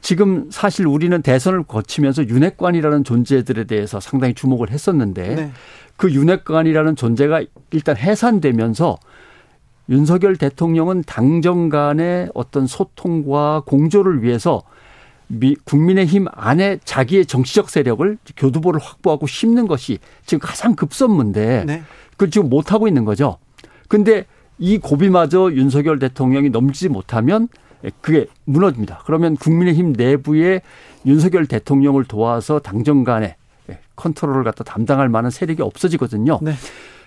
지금 0.00 0.48
사실 0.50 0.86
우리는 0.86 1.20
대선을 1.20 1.64
거치면서 1.64 2.28
윤핵관이라는 2.28 3.04
존재들에 3.04 3.64
대해서 3.64 4.00
상당히 4.00 4.34
주목을 4.34 4.70
했었는데 4.70 5.34
네. 5.34 5.52
그 5.96 6.12
윤핵관이라는 6.12 6.96
존재가 6.96 7.42
일단 7.72 7.96
해산되면서 7.96 8.98
윤석열 9.90 10.36
대통령은 10.36 11.02
당정 11.04 11.68
간의 11.68 12.30
어떤 12.32 12.66
소통과 12.66 13.62
공조를 13.66 14.22
위해서 14.22 14.62
미, 15.26 15.54
국민의힘 15.64 16.26
안에 16.32 16.78
자기의 16.84 17.26
정치적 17.26 17.68
세력을 17.68 18.18
교두보를 18.36 18.80
확보하고 18.80 19.26
심는 19.26 19.68
것이 19.68 19.98
지금 20.26 20.40
가장 20.40 20.74
급선무인데 20.74 21.64
네. 21.66 21.82
그걸 22.12 22.30
지금 22.30 22.48
못하고 22.48 22.88
있는 22.88 23.04
거죠. 23.04 23.38
근데 23.88 24.24
이 24.60 24.78
고비마저 24.78 25.52
윤석열 25.52 25.98
대통령이 25.98 26.50
넘지 26.50 26.88
못하면 26.88 27.48
그게 28.02 28.26
무너집니다. 28.44 29.00
그러면 29.06 29.34
국민의힘 29.36 29.94
내부에 29.96 30.60
윤석열 31.06 31.46
대통령을 31.46 32.04
도와서 32.04 32.58
당정 32.58 33.02
간에 33.02 33.36
예, 33.70 33.78
컨트롤을 33.96 34.44
갖다 34.44 34.62
담당할 34.62 35.08
만한 35.08 35.30
세력이 35.30 35.62
없어지거든요. 35.62 36.40
네. 36.42 36.52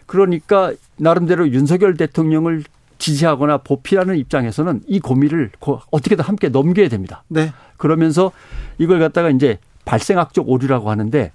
그러니까 0.07 0.74
나름대로 0.98 1.48
윤석열 1.50 1.95
대통령을 1.95 2.63
지지하거나 2.98 3.57
보필하는 3.57 4.17
입장에서는 4.17 4.81
이 4.88 5.00
고민을 5.00 5.51
어떻게든 5.91 6.25
함께 6.25 6.50
넘겨야 6.50 6.89
됩니다. 6.89 7.24
네. 7.27 7.53
그러면서 7.77 8.31
이걸 8.79 9.00
갖다가 9.00 9.29
이제 9.29 9.60
발생학적 9.86 10.50
오류라고 10.50 10.89
하는데 10.89 11.31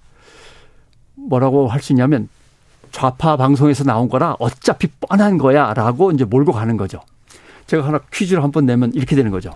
뭐라고 1.15 1.69
할 1.69 1.81
수 1.81 1.93
있냐면 1.93 2.29
좌파 2.91 3.37
방송에서 3.37 3.85
나온 3.85 4.09
거라 4.09 4.37
어차피 4.39 4.87
뻔한 4.87 5.39
거야라고 5.39 6.13
이제 6.13 6.25
몰고 6.25 6.53
가는 6.53 6.77
거죠. 6.77 7.01
제가 7.67 7.87
하나 7.87 7.99
퀴즈를 8.13 8.43
한번 8.43 8.67
내면 8.67 8.93
이렇게 8.95 9.15
되는 9.15 9.31
거죠. 9.31 9.51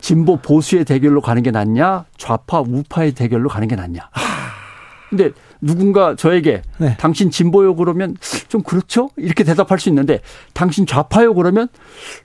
진보 0.00 0.36
보수의 0.36 0.84
대결로 0.84 1.22
가는 1.22 1.42
게 1.42 1.50
낫냐, 1.50 2.04
좌파 2.18 2.60
우파의 2.60 3.12
대결로 3.12 3.48
가는 3.48 3.66
게 3.68 3.74
낫냐. 3.76 4.10
근데 5.08 5.30
누군가 5.60 6.14
저에게 6.14 6.62
네. 6.78 6.96
당신 6.98 7.30
진보요 7.30 7.74
그러면 7.76 8.16
좀 8.48 8.62
그렇죠? 8.62 9.08
이렇게 9.16 9.44
대답할 9.44 9.78
수 9.78 9.88
있는데 9.88 10.20
당신 10.52 10.86
좌파요 10.86 11.34
그러면 11.34 11.68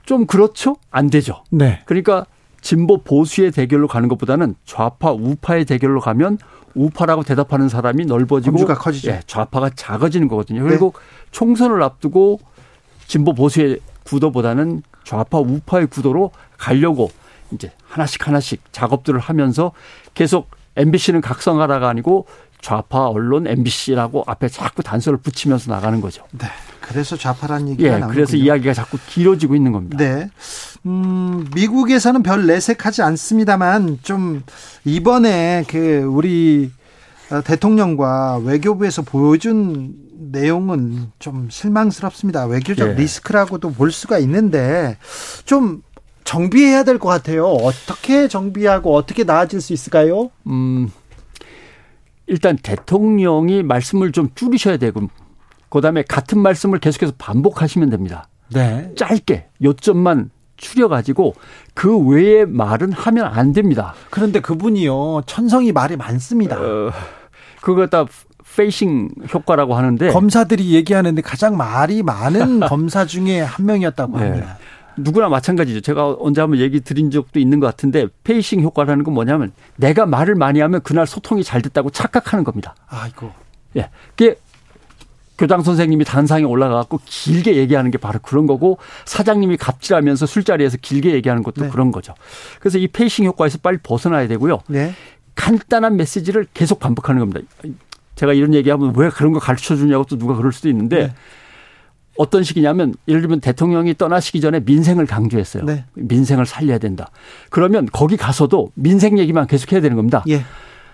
좀 0.04 0.26
그렇죠? 0.26 0.76
안 0.90 1.08
되죠. 1.08 1.44
네. 1.50 1.80
그러니까 1.86 2.26
진보 2.60 2.98
보수의 3.02 3.50
대결로 3.52 3.88
가는 3.88 4.08
것보다는 4.08 4.54
좌파 4.64 5.12
우파의 5.12 5.64
대결로 5.64 6.00
가면 6.00 6.38
우파라고 6.74 7.22
대답하는 7.22 7.68
사람이 7.68 8.06
넓어지고 8.06 8.64
커지죠. 8.66 9.10
예, 9.10 9.20
좌파가 9.26 9.70
작아지는 9.74 10.28
거거든요. 10.28 10.64
결국 10.64 10.94
네. 10.94 11.00
총선을 11.32 11.82
앞두고 11.82 12.40
진보 13.06 13.34
보수의 13.34 13.80
구도보다는 14.04 14.82
좌파 15.04 15.38
우파의 15.38 15.86
구도로 15.88 16.30
가려고 16.56 17.10
이제 17.52 17.72
하나씩 17.88 18.26
하나씩 18.26 18.62
작업들을 18.72 19.18
하면서 19.18 19.72
계속 20.14 20.48
MBC는 20.76 21.20
각성하라가 21.20 21.88
아니고 21.88 22.26
좌파 22.60 23.08
언론 23.08 23.46
MBC라고 23.46 24.22
앞에 24.26 24.48
자꾸 24.48 24.82
단서를 24.82 25.18
붙이면서 25.18 25.72
나가는 25.72 26.00
거죠. 26.00 26.24
네. 26.32 26.46
그래서 26.90 27.16
좌파란 27.16 27.68
얘기가 27.68 27.86
예, 27.86 27.90
나오는군요. 27.92 28.14
그래서 28.14 28.36
이야기가 28.36 28.74
자꾸 28.74 28.98
길어지고 29.06 29.54
있는 29.54 29.70
겁니다. 29.70 29.96
네. 29.96 30.28
음, 30.86 31.46
미국에서는 31.54 32.22
별 32.24 32.46
내색하지 32.46 33.02
않습니다만 33.02 34.00
좀 34.02 34.42
이번에 34.84 35.64
그 35.68 36.00
우리 36.02 36.72
어, 37.30 37.42
대통령과 37.42 38.38
외교부에서 38.38 39.02
보여준 39.02 39.94
내용은 40.32 41.12
좀 41.20 41.46
실망스럽습니다. 41.48 42.46
외교적 42.46 42.88
예. 42.88 42.94
리스크라고도 42.94 43.70
볼 43.70 43.92
수가 43.92 44.18
있는데 44.18 44.96
좀 45.44 45.82
정비해야 46.24 46.82
될 46.82 46.98
것 46.98 47.08
같아요. 47.08 47.46
어떻게 47.46 48.26
정비하고 48.26 48.94
어떻게 48.96 49.22
나아질 49.22 49.60
수 49.60 49.72
있을까요? 49.72 50.30
음, 50.48 50.90
일단 52.26 52.56
대통령이 52.60 53.62
말씀을 53.62 54.12
좀 54.12 54.28
줄이셔야 54.34 54.76
되고, 54.76 55.08
그 55.70 55.80
다음에 55.80 56.02
같은 56.02 56.38
말씀을 56.40 56.78
계속해서 56.78 57.14
반복하시면 57.16 57.90
됩니다. 57.90 58.28
네. 58.52 58.92
짧게 58.96 59.46
요점만 59.62 60.30
추려가지고 60.56 61.34
그 61.74 61.96
외의 61.96 62.46
말은 62.46 62.92
하면 62.92 63.24
안 63.24 63.52
됩니다. 63.52 63.94
그런데 64.10 64.40
그분이요, 64.40 65.22
천성이 65.26 65.72
말이 65.72 65.96
많습니다. 65.96 66.60
어, 66.60 66.90
그거 67.62 67.86
다 67.86 68.04
pacing 68.56 69.08
효과라고 69.32 69.74
하는데 69.74 70.10
검사들이 70.10 70.72
얘기하는데 70.74 71.22
가장 71.22 71.56
말이 71.56 72.02
많은 72.02 72.60
검사 72.68 73.06
중에 73.06 73.40
한 73.40 73.64
명이었다고 73.64 74.18
네. 74.18 74.24
합니다. 74.24 74.58
누구나 74.96 75.28
마찬가지죠. 75.28 75.80
제가 75.80 76.16
언제 76.18 76.40
한번 76.40 76.58
얘기 76.58 76.80
드린 76.80 77.10
적도 77.10 77.38
있는 77.38 77.60
것 77.60 77.66
같은데 77.66 78.08
pacing 78.24 78.60
효과라는 78.60 79.04
건 79.04 79.14
뭐냐면 79.14 79.52
내가 79.76 80.04
말을 80.04 80.34
많이 80.34 80.60
하면 80.60 80.82
그날 80.82 81.06
소통이 81.06 81.44
잘 81.44 81.62
됐다고 81.62 81.90
착각하는 81.90 82.44
겁니다. 82.44 82.74
아이고. 82.88 83.30
예. 83.76 83.88
그게 84.16 84.36
교장 85.40 85.62
선생님이 85.62 86.04
단상에 86.04 86.44
올라가고 86.44 87.00
길게 87.06 87.56
얘기하는 87.56 87.90
게 87.90 87.96
바로 87.96 88.18
그런 88.20 88.46
거고 88.46 88.76
사장님이 89.06 89.56
갑질하면서 89.56 90.26
술자리에서 90.26 90.76
길게 90.82 91.14
얘기하는 91.14 91.42
것도 91.42 91.62
네. 91.62 91.70
그런 91.70 91.92
거죠. 91.92 92.12
그래서 92.58 92.76
이 92.76 92.86
페이싱 92.86 93.24
효과에서 93.24 93.56
빨리 93.62 93.78
벗어나야 93.82 94.28
되고요. 94.28 94.58
네. 94.68 94.92
간단한 95.36 95.96
메시지를 95.96 96.46
계속 96.52 96.78
반복하는 96.78 97.20
겁니다. 97.20 97.40
제가 98.16 98.34
이런 98.34 98.52
얘기하면 98.52 98.92
왜 98.94 99.08
그런 99.08 99.32
거 99.32 99.38
가르쳐 99.38 99.76
주냐고 99.76 100.04
또 100.04 100.18
누가 100.18 100.34
그럴 100.34 100.52
수도 100.52 100.68
있는데 100.68 101.06
네. 101.06 101.14
어떤 102.18 102.42
식이냐면 102.42 102.94
예를 103.08 103.22
들면 103.22 103.40
대통령이 103.40 103.94
떠나시기 103.94 104.42
전에 104.42 104.60
민생을 104.60 105.06
강조했어요. 105.06 105.64
네. 105.64 105.86
민생을 105.94 106.44
살려야 106.44 106.76
된다. 106.76 107.10
그러면 107.48 107.88
거기 107.90 108.18
가서도 108.18 108.72
민생 108.74 109.18
얘기만 109.18 109.46
계속 109.46 109.72
해야 109.72 109.80
되는 109.80 109.96
겁니다. 109.96 110.22
예. 110.28 110.44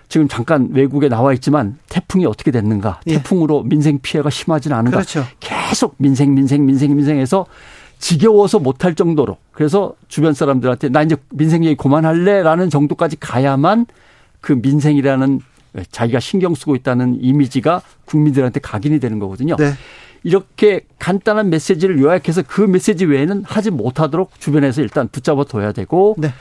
지금 0.09 0.27
잠깐 0.27 0.69
외국에 0.71 1.09
나와 1.09 1.33
있지만 1.33 1.77
태풍이 1.89 2.25
어떻게 2.25 2.51
됐는가? 2.51 3.01
예. 3.07 3.15
태풍으로 3.15 3.63
민생 3.63 3.99
피해가 3.99 4.29
심하지는 4.29 4.77
않은가? 4.77 4.97
그렇죠. 4.99 5.25
계속 5.39 5.95
민생 5.97 6.33
민생 6.33 6.65
민생 6.65 6.95
민생해서 6.95 7.45
지겨워서 7.99 8.59
못할 8.59 8.95
정도로 8.95 9.37
그래서 9.51 9.93
주변 10.07 10.33
사람들한테 10.33 10.89
나 10.89 11.01
이제 11.01 11.17
민생 11.29 11.65
얘기 11.65 11.75
그만할래라는 11.75 12.69
정도까지 12.69 13.17
가야만 13.19 13.87
그 14.39 14.53
민생이라는 14.53 15.41
자기가 15.91 16.19
신경 16.19 16.55
쓰고 16.55 16.75
있다는 16.75 17.17
이미지가 17.21 17.81
국민들한테 18.05 18.59
각인이 18.59 18.99
되는 18.99 19.19
거거든요. 19.19 19.55
네. 19.57 19.73
이렇게 20.23 20.81
간단한 20.99 21.49
메시지를 21.49 21.99
요약해서 21.99 22.43
그 22.47 22.61
메시지 22.61 23.05
외에는 23.05 23.43
하지 23.45 23.71
못하도록 23.71 24.31
주변에서 24.39 24.81
일단 24.81 25.07
붙잡아 25.07 25.43
둬야 25.45 25.71
되고 25.71 26.15
네. 26.17 26.33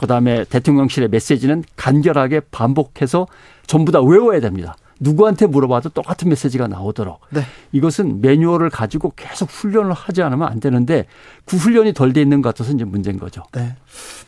그다음에 0.00 0.44
대통령실의 0.44 1.10
메시지는 1.10 1.62
간결하게 1.76 2.40
반복해서 2.50 3.26
전부 3.66 3.92
다 3.92 4.00
외워야 4.00 4.40
됩니다. 4.40 4.74
누구한테 4.98 5.46
물어봐도 5.46 5.90
똑같은 5.90 6.28
메시지가 6.30 6.68
나오도록. 6.68 7.20
네. 7.30 7.42
이것은 7.72 8.20
매뉴얼을 8.20 8.70
가지고 8.70 9.12
계속 9.14 9.50
훈련을 9.50 9.92
하지 9.92 10.22
않으면 10.22 10.48
안 10.48 10.58
되는데 10.60 11.06
그 11.44 11.56
훈련이 11.56 11.92
덜 11.94 12.12
돼 12.12 12.22
있는 12.22 12.42
것 12.42 12.50
같아서 12.50 12.72
이제 12.72 12.84
문제인 12.84 13.18
거죠. 13.18 13.42
네. 13.52 13.76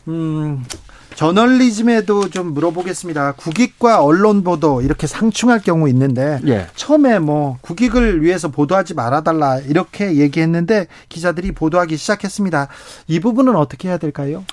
음, 0.07 0.63
저널리즘에도 1.15 2.29
좀 2.29 2.53
물어보겠습니다. 2.53 3.33
국익과 3.33 4.03
언론 4.03 4.43
보도 4.43 4.81
이렇게 4.81 5.05
상충할 5.07 5.61
경우 5.61 5.89
있는데 5.89 6.39
예. 6.47 6.67
처음에 6.75 7.19
뭐 7.19 7.57
국익을 7.61 8.21
위해서 8.21 8.49
보도하지 8.49 8.93
말아달라 8.93 9.59
이렇게 9.59 10.15
얘기했는데 10.17 10.87
기자들이 11.09 11.51
보도하기 11.51 11.97
시작했습니다. 11.97 12.67
이 13.07 13.19
부분은 13.19 13.55
어떻게 13.55 13.89
해야 13.89 13.97
될까요? 13.97 14.43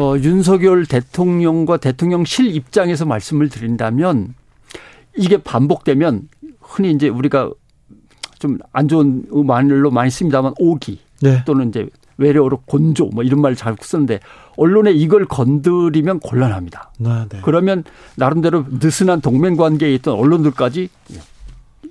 어, 0.00 0.16
윤석열 0.18 0.86
대통령과 0.86 1.76
대통령실 1.76 2.54
입장에서 2.56 3.04
말씀을 3.04 3.48
드린다면 3.50 4.34
이게 5.16 5.36
반복되면 5.36 6.28
흔히 6.60 6.92
이제 6.92 7.08
우리가 7.08 7.50
좀 8.38 8.58
안 8.72 8.88
좋은 8.88 9.24
말로 9.44 9.90
많이 9.90 10.10
씁니다만 10.10 10.54
오기 10.58 10.98
네. 11.20 11.42
또는 11.44 11.68
이제 11.68 11.86
외래어로 12.16 12.62
곤조 12.64 13.10
뭐 13.12 13.22
이런 13.22 13.40
말 13.42 13.54
잘 13.54 13.76
쓰는데 13.80 14.20
언론에 14.56 14.92
이걸 14.92 15.26
건드리면 15.26 16.20
곤란합니다. 16.20 16.92
네, 16.98 17.26
네. 17.28 17.40
그러면 17.42 17.84
나름대로 18.16 18.64
느슨한 18.68 19.20
동맹 19.20 19.56
관계에 19.56 19.92
있던 19.96 20.14
언론들까지 20.14 20.88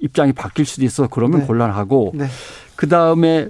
입장이 0.01 0.33
바뀔 0.33 0.65
수도 0.65 0.85
있어 0.85 1.07
그러면 1.07 1.41
네. 1.41 1.45
곤란하고 1.45 2.13
네. 2.15 2.25
그 2.75 2.87
다음에 2.87 3.49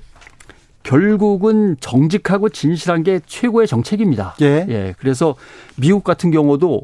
결국은 0.89 1.77
정직하고 1.79 2.50
진실한 2.50 3.03
게 3.03 3.19
최고의 3.27 3.67
정책입니다. 3.67 4.36
예. 4.41 4.65
예. 4.69 4.96
그래서 4.98 5.36
미국 5.75 6.03
같은 6.03 6.31
경우도 6.31 6.81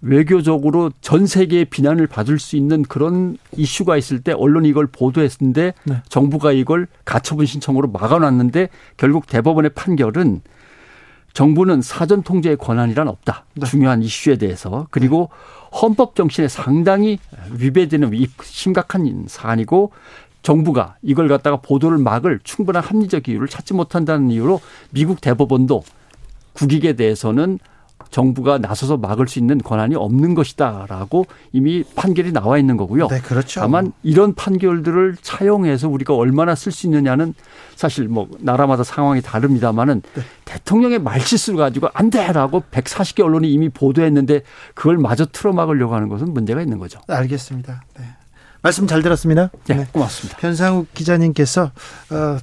외교적으로 0.00 0.90
전 1.00 1.24
세계의 1.24 1.66
비난을 1.66 2.08
받을 2.08 2.40
수 2.40 2.56
있는 2.56 2.82
그런 2.82 3.38
이슈가 3.56 3.96
있을 3.96 4.22
때 4.22 4.32
언론이 4.32 4.68
이걸 4.68 4.88
보도했는데 4.88 5.72
네. 5.84 6.02
정부가 6.08 6.50
이걸 6.50 6.88
가처분 7.04 7.46
신청으로 7.46 7.88
막아놨는데 7.92 8.70
결국 8.96 9.28
대법원의 9.28 9.70
판결은 9.70 10.40
정부는 11.32 11.80
사전 11.82 12.22
통제의 12.22 12.56
권한이란 12.56 13.06
없다. 13.06 13.44
네. 13.54 13.66
중요한 13.66 14.02
이슈에 14.02 14.36
대해서 14.36 14.88
그리고 14.90 15.30
헌법 15.80 16.16
정신에 16.16 16.48
상당히 16.48 17.18
위배되는 17.52 18.10
심각한 18.42 19.26
사안이고 19.28 19.92
정부가 20.42 20.96
이걸 21.02 21.28
갖다가 21.28 21.56
보도를 21.56 21.98
막을 21.98 22.40
충분한 22.44 22.82
합리적 22.82 23.28
이유를 23.28 23.48
찾지 23.48 23.74
못한다는 23.74 24.30
이유로 24.30 24.60
미국 24.90 25.20
대법원도 25.20 25.82
국익에 26.54 26.94
대해서는 26.94 27.58
정부가 28.10 28.58
나서서 28.58 28.96
막을 28.96 29.28
수 29.28 29.38
있는 29.38 29.58
권한이 29.58 29.94
없는 29.94 30.34
것이다라고 30.34 31.26
이미 31.52 31.84
판결이 31.94 32.32
나와 32.32 32.58
있는 32.58 32.76
거고요. 32.76 33.08
네, 33.08 33.20
그렇죠. 33.20 33.60
다만 33.60 33.92
이런 34.02 34.34
판결들을 34.34 35.16
차용해서 35.20 35.88
우리가 35.88 36.14
얼마나 36.14 36.54
쓸 36.54 36.72
수 36.72 36.86
있느냐는 36.86 37.34
사실 37.76 38.08
뭐 38.08 38.28
나라마다 38.38 38.82
상황이 38.82 39.20
다릅니다만은 39.20 40.02
네. 40.14 40.22
대통령의 40.44 41.00
말실수를 41.00 41.58
가지고 41.58 41.88
안 41.92 42.10
돼라고 42.10 42.62
140개 42.70 43.22
언론이 43.22 43.52
이미 43.52 43.68
보도했는데 43.68 44.42
그걸 44.74 44.96
마저 44.96 45.26
틀어막으려고 45.26 45.94
하는 45.94 46.08
것은 46.08 46.32
문제가 46.32 46.62
있는 46.62 46.78
거죠. 46.78 47.00
알겠습니다. 47.08 47.82
네. 47.98 48.04
말씀 48.62 48.86
잘 48.86 49.02
들었습니다. 49.02 49.50
네, 49.66 49.76
네. 49.76 49.86
고맙습니다. 49.92 50.38
변상욱 50.38 50.92
기자님께서 50.94 51.64
어, 52.10 52.38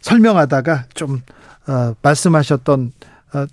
설명하다가 0.00 0.84
좀 0.94 1.20
어, 1.66 1.94
말씀하셨던 2.02 2.92
어, 3.34 3.46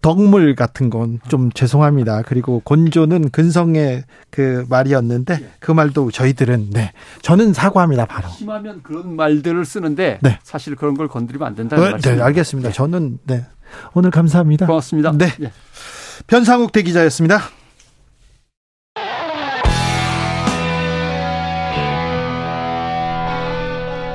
덕물 0.00 0.56
같은 0.56 0.90
건 0.90 1.20
좀 1.28 1.50
죄송합니다. 1.52 2.22
그리고 2.22 2.60
곤조는 2.64 3.30
근성의 3.30 4.02
그 4.30 4.66
말이었는데 4.68 5.52
그 5.60 5.70
말도 5.70 6.10
저희들은 6.10 6.70
네 6.70 6.92
저는 7.22 7.52
사과합니다 7.52 8.06
바로. 8.06 8.28
심하면 8.30 8.82
그런 8.82 9.14
말들을 9.14 9.64
쓰는데 9.64 10.18
네. 10.20 10.38
사실 10.42 10.74
그런 10.74 10.94
걸 10.96 11.06
건드리면 11.08 11.46
안 11.46 11.54
된다는 11.54 11.84
네, 11.84 11.90
말씀. 11.92 12.16
네, 12.16 12.22
알겠습니다. 12.22 12.68
네. 12.70 12.74
저는 12.74 13.18
네 13.24 13.46
오늘 13.94 14.10
감사합니다. 14.10 14.66
고맙습니다. 14.66 15.12
네, 15.12 15.28
네. 15.38 15.52
변상욱 16.26 16.72
대기자였습니다. 16.72 17.40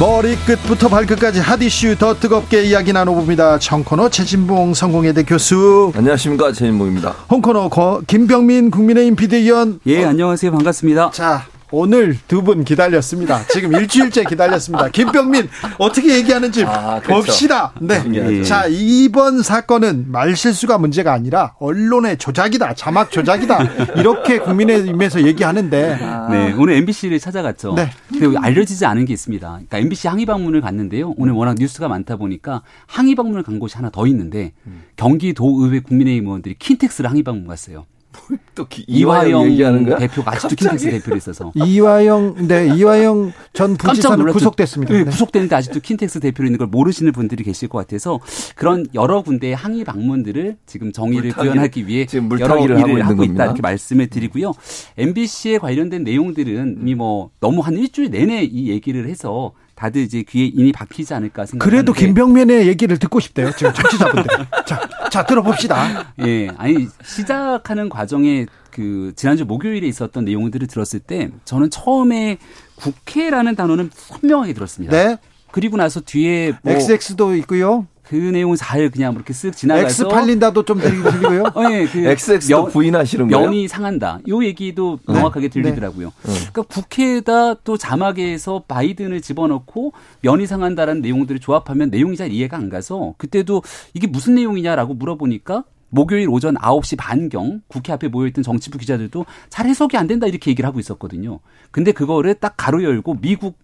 머리끝부터 0.00 0.88
발끝까지 0.88 1.40
핫이슈 1.40 1.96
더 1.98 2.14
뜨겁게 2.18 2.62
이야기 2.62 2.90
나눠봅니다. 2.90 3.58
청코너 3.58 4.08
최진봉 4.08 4.72
성공회대 4.72 5.24
교수. 5.24 5.92
안녕하십니까 5.94 6.52
최진봉입니다. 6.52 7.10
홍코너 7.30 7.68
김병민 8.06 8.70
국민의힘 8.70 9.14
비대위원. 9.14 9.80
예 9.84 10.06
안녕하세요 10.06 10.52
반갑습니다. 10.52 11.10
자 11.10 11.44
오늘 11.72 12.16
두 12.26 12.40
분 12.42 12.64
기다렸습니다. 12.64 13.44
지금 13.48 13.72
일주일째 13.74 14.24
기다렸습니다. 14.24 14.88
김병민 14.88 15.48
어떻게 15.78 16.16
얘기하는지 16.16 16.64
아, 16.64 17.00
그렇죠. 17.00 17.26
봅시다. 17.26 17.72
네. 17.80 18.02
예. 18.14 18.42
자 18.42 18.64
이번 18.66 19.42
사건은 19.42 20.06
말 20.10 20.34
실수가 20.34 20.78
문제가 20.78 21.12
아니라 21.12 21.54
언론의 21.58 22.16
조작이다, 22.18 22.74
자막 22.74 23.10
조작이다 23.10 23.62
이렇게 23.96 24.38
국민의힘에서 24.38 25.22
얘기하는데. 25.26 25.98
아. 26.00 26.28
네 26.30 26.52
오늘 26.52 26.74
MBC를 26.74 27.20
찾아갔죠. 27.20 27.74
네. 27.74 27.90
근데 28.08 28.38
알려지지 28.38 28.86
않은 28.86 29.04
게 29.04 29.12
있습니다. 29.12 29.46
그러니까 29.48 29.78
MBC 29.78 30.08
항의 30.08 30.26
방문을 30.26 30.60
갔는데요. 30.62 31.14
오늘 31.18 31.34
워낙 31.34 31.56
뉴스가 31.58 31.88
많다 31.88 32.16
보니까 32.16 32.62
항의 32.86 33.14
방문을 33.14 33.42
간 33.42 33.58
곳이 33.58 33.76
하나 33.76 33.90
더 33.90 34.06
있는데 34.06 34.52
음. 34.66 34.82
경기도 34.96 35.58
의회 35.62 35.80
국민의힘 35.80 36.24
의원들이 36.26 36.56
킨텍스를 36.58 37.10
항의 37.10 37.22
방문 37.22 37.46
갔어요. 37.46 37.84
또 38.54 38.66
이화영 38.86 39.50
얘기하는 39.50 39.84
거야? 39.84 39.98
대표가 39.98 40.32
아직도 40.32 40.56
킨텍스 40.56 40.90
대표로 40.90 41.16
있어서 41.16 41.52
이화영 41.56 42.46
네 42.48 42.66
이화영 42.76 43.32
전 43.52 43.76
부지사는 43.76 44.32
구속됐습니다. 44.32 44.92
네, 44.92 45.04
구속됐는데 45.04 45.54
아직도 45.54 45.80
킨텍스 45.80 46.20
대표로 46.20 46.46
있는 46.46 46.58
걸 46.58 46.66
모르시는 46.68 47.12
분들이 47.12 47.44
계실 47.44 47.68
것 47.68 47.78
같아서 47.78 48.20
그런 48.54 48.86
여러 48.94 49.22
군데의 49.22 49.54
항의 49.54 49.84
방문들을 49.84 50.58
지금 50.66 50.92
정의를 50.92 51.32
구현하기 51.32 51.86
위해 51.86 52.06
지금 52.06 52.30
여러 52.38 52.62
일을 52.62 52.80
하고, 52.80 52.98
하고 53.02 53.24
있다 53.24 53.30
겁니다. 53.40 53.44
이렇게 53.44 53.62
말씀을 53.62 54.08
드리고요. 54.08 54.52
MBC에 54.98 55.58
관련된 55.58 56.04
내용들은 56.04 56.78
이미 56.80 56.94
뭐 56.94 57.30
너무 57.40 57.60
한 57.60 57.76
일주일 57.76 58.10
내내 58.10 58.44
이 58.44 58.68
얘기를 58.68 59.08
해서 59.08 59.52
다들 59.80 60.02
이제 60.02 60.22
귀에 60.28 60.44
인이 60.44 60.72
박히지 60.72 61.14
않을까 61.14 61.46
생각하는데 61.46 61.64
그래도 61.64 61.94
김병민의 61.94 62.66
얘기를 62.66 62.98
듣고 62.98 63.18
싶대요. 63.18 63.50
지금 63.52 63.72
정치자분들. 63.72 64.28
자, 64.66 64.86
자 65.10 65.24
들어봅시다. 65.24 66.12
예, 66.20 66.48
아니 66.58 66.86
시작하는 67.02 67.88
과정에 67.88 68.44
그 68.70 69.14
지난주 69.16 69.46
목요일에 69.46 69.88
있었던 69.88 70.26
내용들을 70.26 70.66
들었을 70.66 71.00
때 71.00 71.30
저는 71.46 71.70
처음에 71.70 72.36
국회라는 72.74 73.56
단어는 73.56 73.88
선명하게 73.94 74.52
들었습니다. 74.52 74.94
네. 74.94 75.16
그리고 75.50 75.78
나서 75.78 76.00
뒤에 76.00 76.52
뭐 76.62 76.74
XX도 76.74 77.34
있고요. 77.36 77.86
그 78.10 78.16
내용은 78.16 78.56
잘 78.56 78.90
그냥 78.90 79.14
이렇게 79.14 79.32
쓱 79.32 79.54
지나가서 79.54 79.86
X 79.86 80.08
팔린다도 80.08 80.64
좀 80.64 80.80
들리고요. 80.80 81.44
어, 81.54 81.68
네, 81.68 81.86
그 81.86 82.04
XX도 82.04 82.62
면, 82.64 82.72
부인하시는 82.72 83.28
거예요? 83.28 83.46
면이 83.46 83.68
상한다. 83.68 84.18
요 84.28 84.42
얘기도 84.42 84.98
네. 85.06 85.14
명확하게 85.14 85.48
네. 85.48 85.62
들리더라고요. 85.62 86.08
네. 86.24 86.32
그러니까 86.32 86.62
국회에다 86.62 87.54
또 87.62 87.76
자막에서 87.76 88.64
바이든을 88.66 89.20
집어넣고 89.20 89.92
면이 90.22 90.48
상한다라는 90.48 91.02
내용들을 91.02 91.40
조합하면 91.40 91.90
내용이 91.90 92.16
잘 92.16 92.32
이해가 92.32 92.56
안 92.56 92.68
가서 92.68 93.14
그때도 93.16 93.62
이게 93.94 94.08
무슨 94.08 94.34
내용이냐라고 94.34 94.94
물어보니까 94.94 95.62
목요일 95.90 96.28
오전 96.30 96.56
9시 96.56 96.96
반경 96.98 97.62
국회 97.68 97.92
앞에 97.92 98.08
모여있던 98.08 98.42
정치부 98.42 98.78
기자들도 98.78 99.24
잘 99.50 99.66
해석이 99.66 99.96
안 99.96 100.08
된다 100.08 100.26
이렇게 100.26 100.50
얘기를 100.50 100.66
하고 100.66 100.80
있었거든요. 100.80 101.38
근데 101.70 101.92
그거를 101.92 102.34
딱 102.34 102.54
가로 102.56 102.82
열고 102.82 103.18
미국 103.20 103.56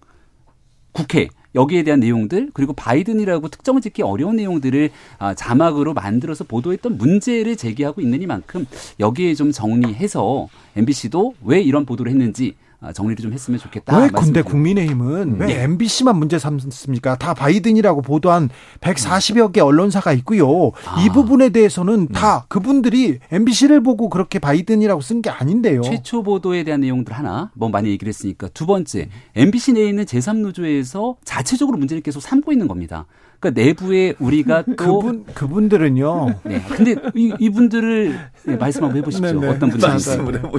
국회 0.92 1.26
여기에 1.56 1.82
대한 1.82 1.98
내용들 1.98 2.50
그리고 2.52 2.72
바이든이라고 2.74 3.48
특정을 3.48 3.80
짓기 3.80 4.02
어려운 4.02 4.36
내용들을 4.36 4.90
아, 5.18 5.34
자막으로 5.34 5.94
만들어서 5.94 6.44
보도했던 6.44 6.98
문제를 6.98 7.56
제기하고 7.56 8.00
있는 8.00 8.22
이만큼 8.22 8.66
여기에 9.00 9.34
좀 9.34 9.50
정리해서 9.50 10.48
MBC도 10.76 11.34
왜 11.44 11.60
이런 11.60 11.84
보도를 11.84 12.12
했는지 12.12 12.54
아, 12.54 12.65
정리를 12.92 13.22
좀 13.22 13.32
했으면 13.32 13.58
좋겠다. 13.60 13.98
왜 13.98 14.08
근데 14.08 14.42
국민의힘은 14.42 15.34
음. 15.34 15.40
왜 15.40 15.46
네. 15.46 15.62
MBC만 15.64 16.16
문제 16.18 16.38
삼습니까? 16.38 17.16
다 17.16 17.34
바이든이라고 17.34 18.02
보도한 18.02 18.48
140여 18.80 19.52
개 19.52 19.60
언론사가 19.60 20.12
있고요. 20.14 20.72
아. 20.86 21.00
이 21.02 21.08
부분에 21.08 21.48
대해서는 21.50 22.08
네. 22.08 22.12
다 22.12 22.44
그분들이 22.48 23.18
MBC를 23.30 23.82
보고 23.82 24.08
그렇게 24.08 24.38
바이든이라고 24.38 25.00
쓴 25.00 25.22
게 25.22 25.30
아닌데요. 25.30 25.80
최초 25.82 26.22
보도에 26.22 26.62
대한 26.62 26.80
내용들 26.80 27.12
하나 27.14 27.50
뭐 27.54 27.68
많이 27.70 27.88
얘기를 27.88 28.08
했으니까 28.08 28.48
두 28.48 28.66
번째 28.66 29.08
MBC 29.34 29.72
내에 29.72 29.88
있는 29.88 30.04
제3노조에서 30.04 31.16
자체적으로 31.24 31.78
문제를 31.78 32.02
계속 32.02 32.20
삼고 32.20 32.52
있는 32.52 32.68
겁니다. 32.68 33.06
그러니까 33.38 33.60
내부에 33.62 34.14
우리가 34.18 34.62
또 34.78 35.00
그분 35.00 35.24
그분들은요. 35.34 36.40
네. 36.44 36.62
근데 36.68 36.96
이, 37.14 37.32
이분들을 37.38 38.18
네, 38.44 38.56
말씀 38.56 38.82
한번 38.84 38.98
해보십시오. 38.98 39.26
네네. 39.32 39.40
네. 39.40 39.48
어떤 39.48 39.70
분들인지. 39.70 40.10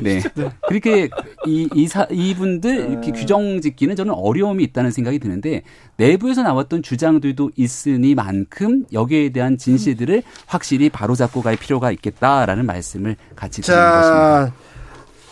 네. 0.03 0.19
네. 0.35 0.51
그렇게 0.67 1.09
이 1.47 1.67
이 1.73 1.87
사 1.87 2.05
이분들 2.11 2.91
이렇게 2.91 3.11
규정 3.11 3.61
짓기는 3.61 3.95
저는 3.95 4.13
어려움이 4.13 4.63
있다는 4.65 4.91
생각이 4.91 5.19
드는데 5.19 5.63
내부에서 5.97 6.43
나왔던 6.43 6.83
주장들도 6.83 7.51
있으니만큼 7.55 8.85
여기에 8.93 9.29
대한 9.29 9.57
진실들을 9.57 10.23
확실히 10.45 10.89
바로잡고 10.89 11.41
갈 11.41 11.55
필요가 11.55 11.91
있겠다라는 11.91 12.65
말씀을 12.65 13.15
같이 13.35 13.61
드리는 13.61 13.83
것입니다. 13.83 14.53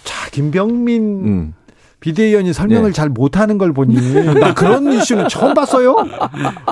자, 0.03 0.29
김병민 0.31 1.03
음. 1.25 1.53
비대위원이 2.05 2.53
설명을 2.53 2.91
네. 2.91 2.93
잘 2.93 3.09
못하는 3.09 3.57
걸 3.57 3.73
보니 3.73 3.95
나 4.39 4.53
그런 4.53 4.93
이슈는 4.93 5.27
처음 5.27 5.55
봤어요. 5.55 5.95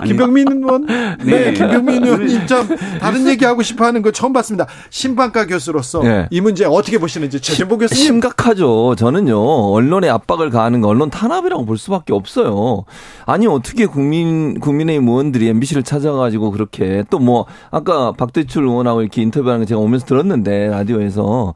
김병민 0.05 0.45
의원, 0.51 0.85
네, 0.85 1.15
네 1.23 1.53
김병민 1.53 2.03
의원님 2.03 2.45
좀 2.45 2.67
다른 2.99 3.27
얘기 3.27 3.43
하고 3.43 3.63
싶어하는 3.63 4.03
거 4.03 4.11
처음 4.11 4.31
봤습니다. 4.31 4.67
신방과 4.91 5.47
교수로서 5.47 6.03
네. 6.03 6.27
이 6.29 6.39
문제 6.39 6.65
어떻게 6.65 6.99
보시는지 6.99 7.41
최진보 7.41 7.79
교수님. 7.79 8.03
심각하죠. 8.03 8.93
저는요 8.95 9.39
언론의 9.71 10.11
압박을 10.11 10.51
가하는 10.51 10.81
거 10.81 10.89
언론 10.89 11.09
탄압이라고 11.09 11.65
볼 11.65 11.79
수밖에 11.79 12.13
없어요. 12.13 12.85
아니 13.25 13.47
어떻게 13.47 13.87
국민 13.87 14.59
국민의힘 14.59 15.07
의원들이 15.07 15.47
MBC를 15.47 15.81
찾아가지고 15.81 16.51
그렇게 16.51 17.03
또 17.09 17.23
뭐 17.23 17.45
아까 17.71 18.11
박대출 18.11 18.63
의원하고 18.63 19.01
이렇게 19.01 19.21
인터뷰하는 19.21 19.61
거 19.61 19.65
제가 19.65 19.79
오면서 19.79 20.05
들었는데 20.05 20.67
라디오에서 20.67 21.53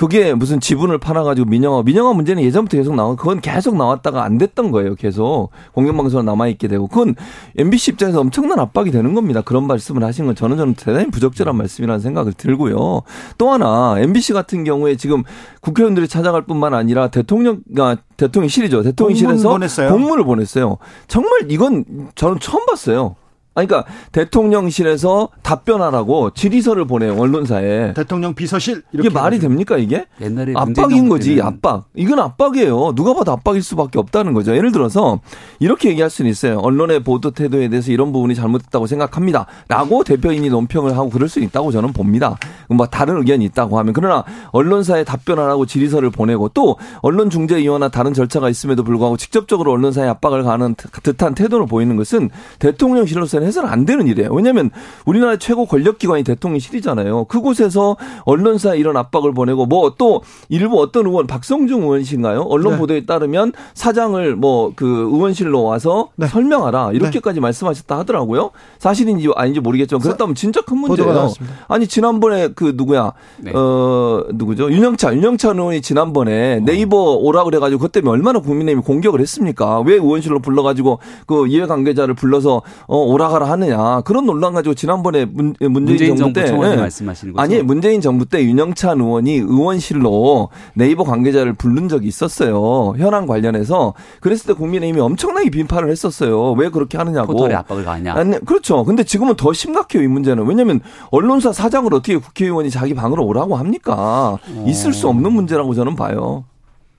그게 0.00 0.32
무슨 0.32 0.60
지분을 0.60 0.96
팔아가지고 0.96 1.50
민영화, 1.50 1.82
민영화 1.82 2.14
문제는 2.14 2.42
예전부터 2.42 2.78
계속 2.78 2.94
나온, 2.94 3.16
그건 3.16 3.42
계속 3.42 3.76
나왔다가 3.76 4.24
안 4.24 4.38
됐던 4.38 4.70
거예요. 4.70 4.94
계속 4.94 5.50
공영방송으로 5.74 6.24
남아있게 6.24 6.68
되고, 6.68 6.86
그건 6.86 7.14
MBC 7.58 7.90
입장에서 7.90 8.20
엄청난 8.20 8.60
압박이 8.60 8.92
되는 8.92 9.12
겁니다. 9.12 9.42
그런 9.42 9.66
말씀을 9.66 10.02
하신 10.02 10.24
건 10.24 10.34
저는 10.34 10.56
저는 10.56 10.72
대단히 10.72 11.10
부적절한 11.10 11.54
말씀이라는 11.54 12.00
생각을 12.00 12.32
들고요. 12.32 13.02
또 13.36 13.50
하나 13.50 13.96
MBC 13.98 14.32
같은 14.32 14.64
경우에 14.64 14.96
지금 14.96 15.22
국회의원들이 15.60 16.08
찾아갈 16.08 16.46
뿐만 16.46 16.72
아니라 16.72 17.08
대통령, 17.08 17.60
가 17.76 17.98
대통령실이죠. 18.16 18.82
대통령실에서 18.82 19.50
보냈어요? 19.50 19.90
공문을 19.90 20.24
보냈어요. 20.24 20.78
정말 21.08 21.50
이건 21.50 21.84
저는 22.14 22.40
처음 22.40 22.64
봤어요. 22.64 23.16
아니, 23.54 23.66
그러니까 23.66 23.90
대통령실에서 24.12 25.28
답변하라고 25.42 26.30
질의서를 26.30 26.86
보내요 26.86 27.18
언론사에. 27.18 27.94
대통령 27.94 28.34
비서실 28.34 28.82
이게 28.92 29.10
말이 29.10 29.40
됩니까 29.40 29.76
이게? 29.76 30.06
옛날에 30.20 30.52
압박인 30.54 31.08
거지 31.08 31.40
압박. 31.42 31.86
이건 31.94 32.20
압박이에요. 32.20 32.94
누가 32.94 33.12
봐도 33.12 33.32
압박일 33.32 33.62
수밖에 33.62 33.98
없다는 33.98 34.34
거죠. 34.34 34.54
예를 34.54 34.70
들어서 34.70 35.20
이렇게 35.58 35.88
얘기할 35.90 36.10
수는 36.10 36.30
있어요. 36.30 36.58
언론의 36.58 37.02
보도 37.02 37.32
태도에 37.32 37.68
대해서 37.68 37.90
이런 37.90 38.12
부분이 38.12 38.36
잘못됐다고 38.36 38.86
생각합니다.라고 38.86 40.04
대표인이 40.04 40.48
논평을 40.48 40.96
하고 40.96 41.10
그럴 41.10 41.28
수 41.28 41.40
있다고 41.40 41.72
저는 41.72 41.92
봅니다. 41.92 42.36
뭐 42.68 42.86
다른 42.86 43.16
의견이 43.16 43.44
있다고 43.46 43.78
하면 43.80 43.92
그러나 43.92 44.24
언론사에 44.52 45.02
답변하라고 45.02 45.66
질의서를 45.66 46.10
보내고 46.10 46.50
또 46.50 46.76
언론중재위원회나 47.02 47.88
다른 47.88 48.14
절차가 48.14 48.48
있음에도 48.48 48.84
불구하고 48.84 49.16
직접적으로 49.16 49.72
언론사에 49.72 50.08
압박을 50.08 50.44
가는 50.44 50.76
듯한 51.02 51.34
태도를 51.34 51.66
보이는 51.66 51.96
것은 51.96 52.30
대통령실로서 52.60 53.39
자체는 53.40 53.46
해서는 53.46 53.68
안 53.68 53.84
되는 53.84 54.06
일이에요. 54.06 54.32
왜냐하면 54.32 54.70
우리나라 55.04 55.36
최고 55.36 55.66
권력기관이 55.66 56.22
대통령실이잖아요. 56.24 57.24
그곳에서 57.24 57.96
언론사에 58.24 58.78
이런 58.78 58.96
압박을 58.96 59.32
보내고 59.34 59.66
뭐 59.66 59.90
또 59.98 60.22
일부 60.48 60.80
어떤 60.80 61.06
의원 61.06 61.26
박성중 61.26 61.82
의원이신가요? 61.82 62.42
언론 62.42 62.74
네. 62.74 62.78
보도에 62.78 63.06
따르면 63.06 63.52
사장을 63.74 64.36
뭐 64.36 64.72
그 64.76 64.86
의원실로 64.86 65.64
와서 65.64 66.08
네. 66.16 66.26
설명하라 66.26 66.92
이렇게까지 66.92 67.36
네. 67.36 67.40
말씀하셨다 67.40 67.98
하더라고요. 67.98 68.50
사실인지 68.78 69.30
아닌지 69.34 69.60
모르겠지만 69.60 70.00
그렇다면 70.00 70.34
진짜 70.34 70.60
큰 70.60 70.78
문제예요. 70.78 71.32
아니 71.68 71.86
지난번에 71.86 72.48
그 72.54 72.74
누구야 72.76 73.12
네. 73.38 73.52
어 73.54 74.24
누구죠 74.32 74.70
윤영찬 74.70 75.16
윤영찬 75.16 75.58
의원이 75.58 75.80
지난번에 75.82 76.58
어. 76.58 76.64
네이버 76.64 77.14
오라 77.16 77.44
그래가지고 77.44 77.78
그것 77.78 77.92
때문에 77.92 78.12
얼마나 78.12 78.38
국민의힘이 78.40 78.84
공격을 78.84 79.20
했습니까? 79.20 79.80
왜 79.80 79.94
의원실로 79.94 80.40
불러가지고 80.40 80.98
그 81.26 81.46
이해 81.48 81.66
관계자를 81.66 82.14
불러서 82.14 82.62
어 82.86 82.96
오라 82.96 83.29
나가라 83.30 83.50
하느냐 83.50 84.00
그런 84.02 84.26
논란 84.26 84.52
가지고 84.52 84.74
지난번에 84.74 85.24
문, 85.24 85.54
문재인, 85.60 85.72
문재인 85.72 86.16
정부, 86.16 86.32
때 86.40 86.50
네. 86.50 86.76
말씀하시는 86.76 87.32
거죠? 87.32 87.42
아니 87.42 87.62
문재인 87.62 88.00
정부 88.00 88.26
때 88.26 88.42
윤영찬 88.44 89.00
의원이 89.00 89.36
의원실로 89.36 90.48
네이버 90.74 91.04
관계자를 91.04 91.52
부른 91.52 91.88
적이 91.88 92.08
있었어요 92.08 92.94
현안 92.98 93.26
관련해서 93.26 93.94
그랬을 94.20 94.48
때 94.48 94.52
국민의힘이 94.54 95.00
엄청나게 95.00 95.50
비판을 95.50 95.90
했었어요 95.90 96.52
왜 96.52 96.68
그렇게 96.68 96.98
하느냐고 96.98 97.32
포털에 97.32 97.54
압박을 97.54 97.84
가냐 97.84 98.14
아니, 98.14 98.38
그렇죠 98.44 98.84
근데 98.84 99.04
지금은 99.04 99.36
더 99.36 99.52
심각해요 99.52 100.02
이 100.02 100.08
문제는 100.08 100.46
왜냐하면 100.46 100.80
언론사 101.10 101.52
사장을 101.52 101.92
어떻게 101.94 102.16
국회의원이 102.16 102.70
자기 102.70 102.94
방으로 102.94 103.24
오라고 103.24 103.56
합니까 103.56 104.38
어. 104.46 104.64
있을 104.66 104.92
수 104.92 105.08
없는 105.08 105.32
문제라고 105.32 105.74
저는 105.74 105.96
봐요 105.96 106.44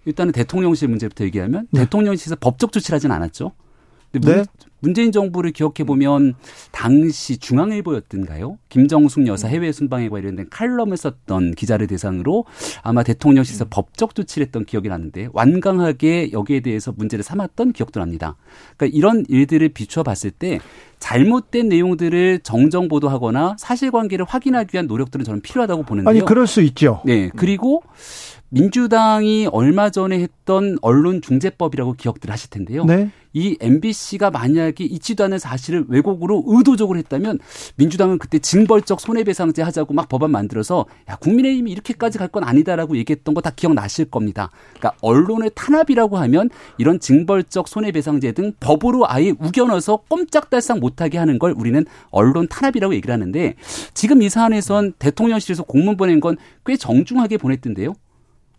일단은 0.05 0.31
대통령실 0.31 0.87
문제부터 0.87 1.23
얘기하면 1.25 1.67
네. 1.71 1.81
대통령실에서 1.81 2.35
법적 2.39 2.71
조치를 2.71 2.95
하진 2.95 3.11
않았죠. 3.11 3.51
네. 4.13 4.19
문 4.19 4.45
재인 4.93 5.11
정부를 5.11 5.51
기억해 5.51 5.83
보면 5.85 6.33
당시 6.71 7.37
중앙일보였던가요? 7.37 8.57
김정숙 8.69 9.27
여사 9.27 9.47
해외 9.47 9.71
순방에 9.71 10.09
관련된 10.09 10.47
칼럼을 10.49 10.97
썼던 10.97 11.53
기자를 11.53 11.87
대상으로 11.87 12.45
아마 12.81 13.03
대통령실에서 13.03 13.65
음. 13.65 13.67
법적 13.69 14.15
조치를 14.15 14.47
했던 14.47 14.65
기억이 14.65 14.89
나는데 14.89 15.29
완강하게 15.33 16.31
여기에 16.31 16.61
대해서 16.61 16.91
문제를 16.91 17.23
삼았던 17.23 17.73
기억도 17.73 17.99
납니다. 17.99 18.35
그러니까 18.75 18.97
이런 18.97 19.23
일들을 19.29 19.69
비추어 19.69 20.03
봤을 20.03 20.31
때 20.31 20.59
잘못된 20.99 21.69
내용들을 21.69 22.39
정정 22.43 22.87
보도하거나 22.87 23.55
사실관계를 23.59 24.25
확인하기 24.27 24.69
위한 24.73 24.87
노력들은 24.87 25.25
저는 25.25 25.41
필요하다고 25.41 25.83
보는데요. 25.83 26.09
아니 26.09 26.25
그럴 26.25 26.47
수 26.47 26.61
있죠. 26.61 27.01
네. 27.05 27.29
그리고 27.35 27.83
민주당이 28.49 29.47
얼마 29.51 29.89
전에 29.89 30.19
했던 30.19 30.77
언론중재법이라고 30.81 31.93
기억들 31.93 32.29
하실 32.29 32.49
텐데요. 32.49 32.83
네. 32.85 33.09
이 33.33 33.57
MBC가 33.59 34.31
만약에 34.31 34.83
있지도 34.83 35.23
않은 35.25 35.39
사실을 35.39 35.85
왜곡으로 35.87 36.43
의도적으로 36.47 36.97
했다면 36.99 37.39
민주당은 37.75 38.17
그때 38.17 38.39
징벌적 38.39 38.99
손해배상제 38.99 39.61
하자고 39.61 39.93
막 39.93 40.09
법안 40.09 40.31
만들어서 40.31 40.85
야 41.09 41.15
국민의힘이 41.17 41.71
이렇게까지 41.71 42.17
갈 42.17 42.31
건 42.31 42.43
아니다라고 42.43 42.95
얘기했던 42.97 43.33
거 43.33 43.41
다 43.41 43.49
기억나실 43.49 44.05
겁니다. 44.05 44.51
그러니까 44.77 44.93
언론의 45.01 45.51
탄압이라고 45.55 46.17
하면 46.17 46.49
이런 46.77 46.99
징벌적 46.99 47.67
손해배상제 47.67 48.31
등 48.33 48.53
법으로 48.59 49.09
아예 49.09 49.31
우겨넣어서 49.39 49.97
꼼짝달싹 50.07 50.79
못하게 50.79 51.17
하는 51.17 51.39
걸 51.39 51.53
우리는 51.57 51.85
언론 52.11 52.47
탄압이라고 52.47 52.93
얘기를 52.93 53.11
하는데 53.13 53.55
지금 53.93 54.21
이 54.21 54.29
사안에선 54.29 54.93
대통령실에서 54.99 55.63
공문 55.63 55.97
보낸 55.97 56.19
건 56.19 56.37
꽤 56.65 56.77
정중하게 56.77 57.37
보냈던데요. 57.37 57.93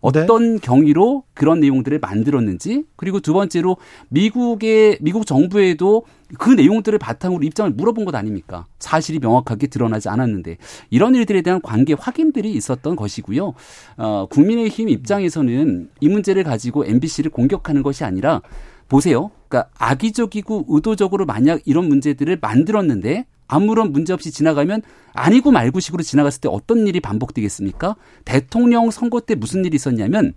어떤 0.03 0.55
네. 0.55 0.59
경위로 0.61 1.23
그런 1.33 1.61
내용들을 1.61 1.97
만들었는지 1.99 2.83
그리고 2.97 3.21
두 3.21 3.31
번째로 3.31 3.77
미국의 4.09 4.97
미국 4.99 5.25
정부에도 5.25 6.03
그 6.37 6.49
내용들을 6.49 6.99
바탕으로 6.99 7.41
입장을 7.43 7.71
물어본 7.71 8.03
것 8.03 8.13
아닙니까? 8.13 8.67
사실이 8.79 9.19
명확하게 9.19 9.67
드러나지 9.67 10.09
않았는데 10.09 10.57
이런 10.89 11.15
일들에 11.15 11.41
대한 11.41 11.61
관계 11.61 11.93
확인들이 11.93 12.51
있었던 12.51 12.97
것이고요. 12.97 13.53
어, 13.95 14.27
국민의힘 14.29 14.89
입장에서는 14.89 15.89
이 16.01 16.09
문제를 16.09 16.43
가지고 16.43 16.85
MBC를 16.85 17.31
공격하는 17.31 17.81
것이 17.81 18.03
아니라 18.03 18.41
보세요. 18.89 19.31
그러니까 19.47 19.69
악의적이고 19.77 20.65
의도적으로 20.67 21.25
만약 21.25 21.61
이런 21.63 21.87
문제들을 21.87 22.39
만들었는데 22.41 23.25
아무런 23.47 23.91
문제 23.91 24.13
없이 24.13 24.31
지나가면 24.31 24.81
아니고 25.13 25.51
말고 25.51 25.79
식으로 25.79 26.03
지나갔을 26.03 26.41
때 26.41 26.49
어떤 26.51 26.87
일이 26.87 26.99
반복되겠습니까? 26.99 27.95
대통령 28.25 28.91
선거 28.91 29.19
때 29.19 29.35
무슨 29.35 29.65
일이 29.65 29.75
있었냐면 29.75 30.33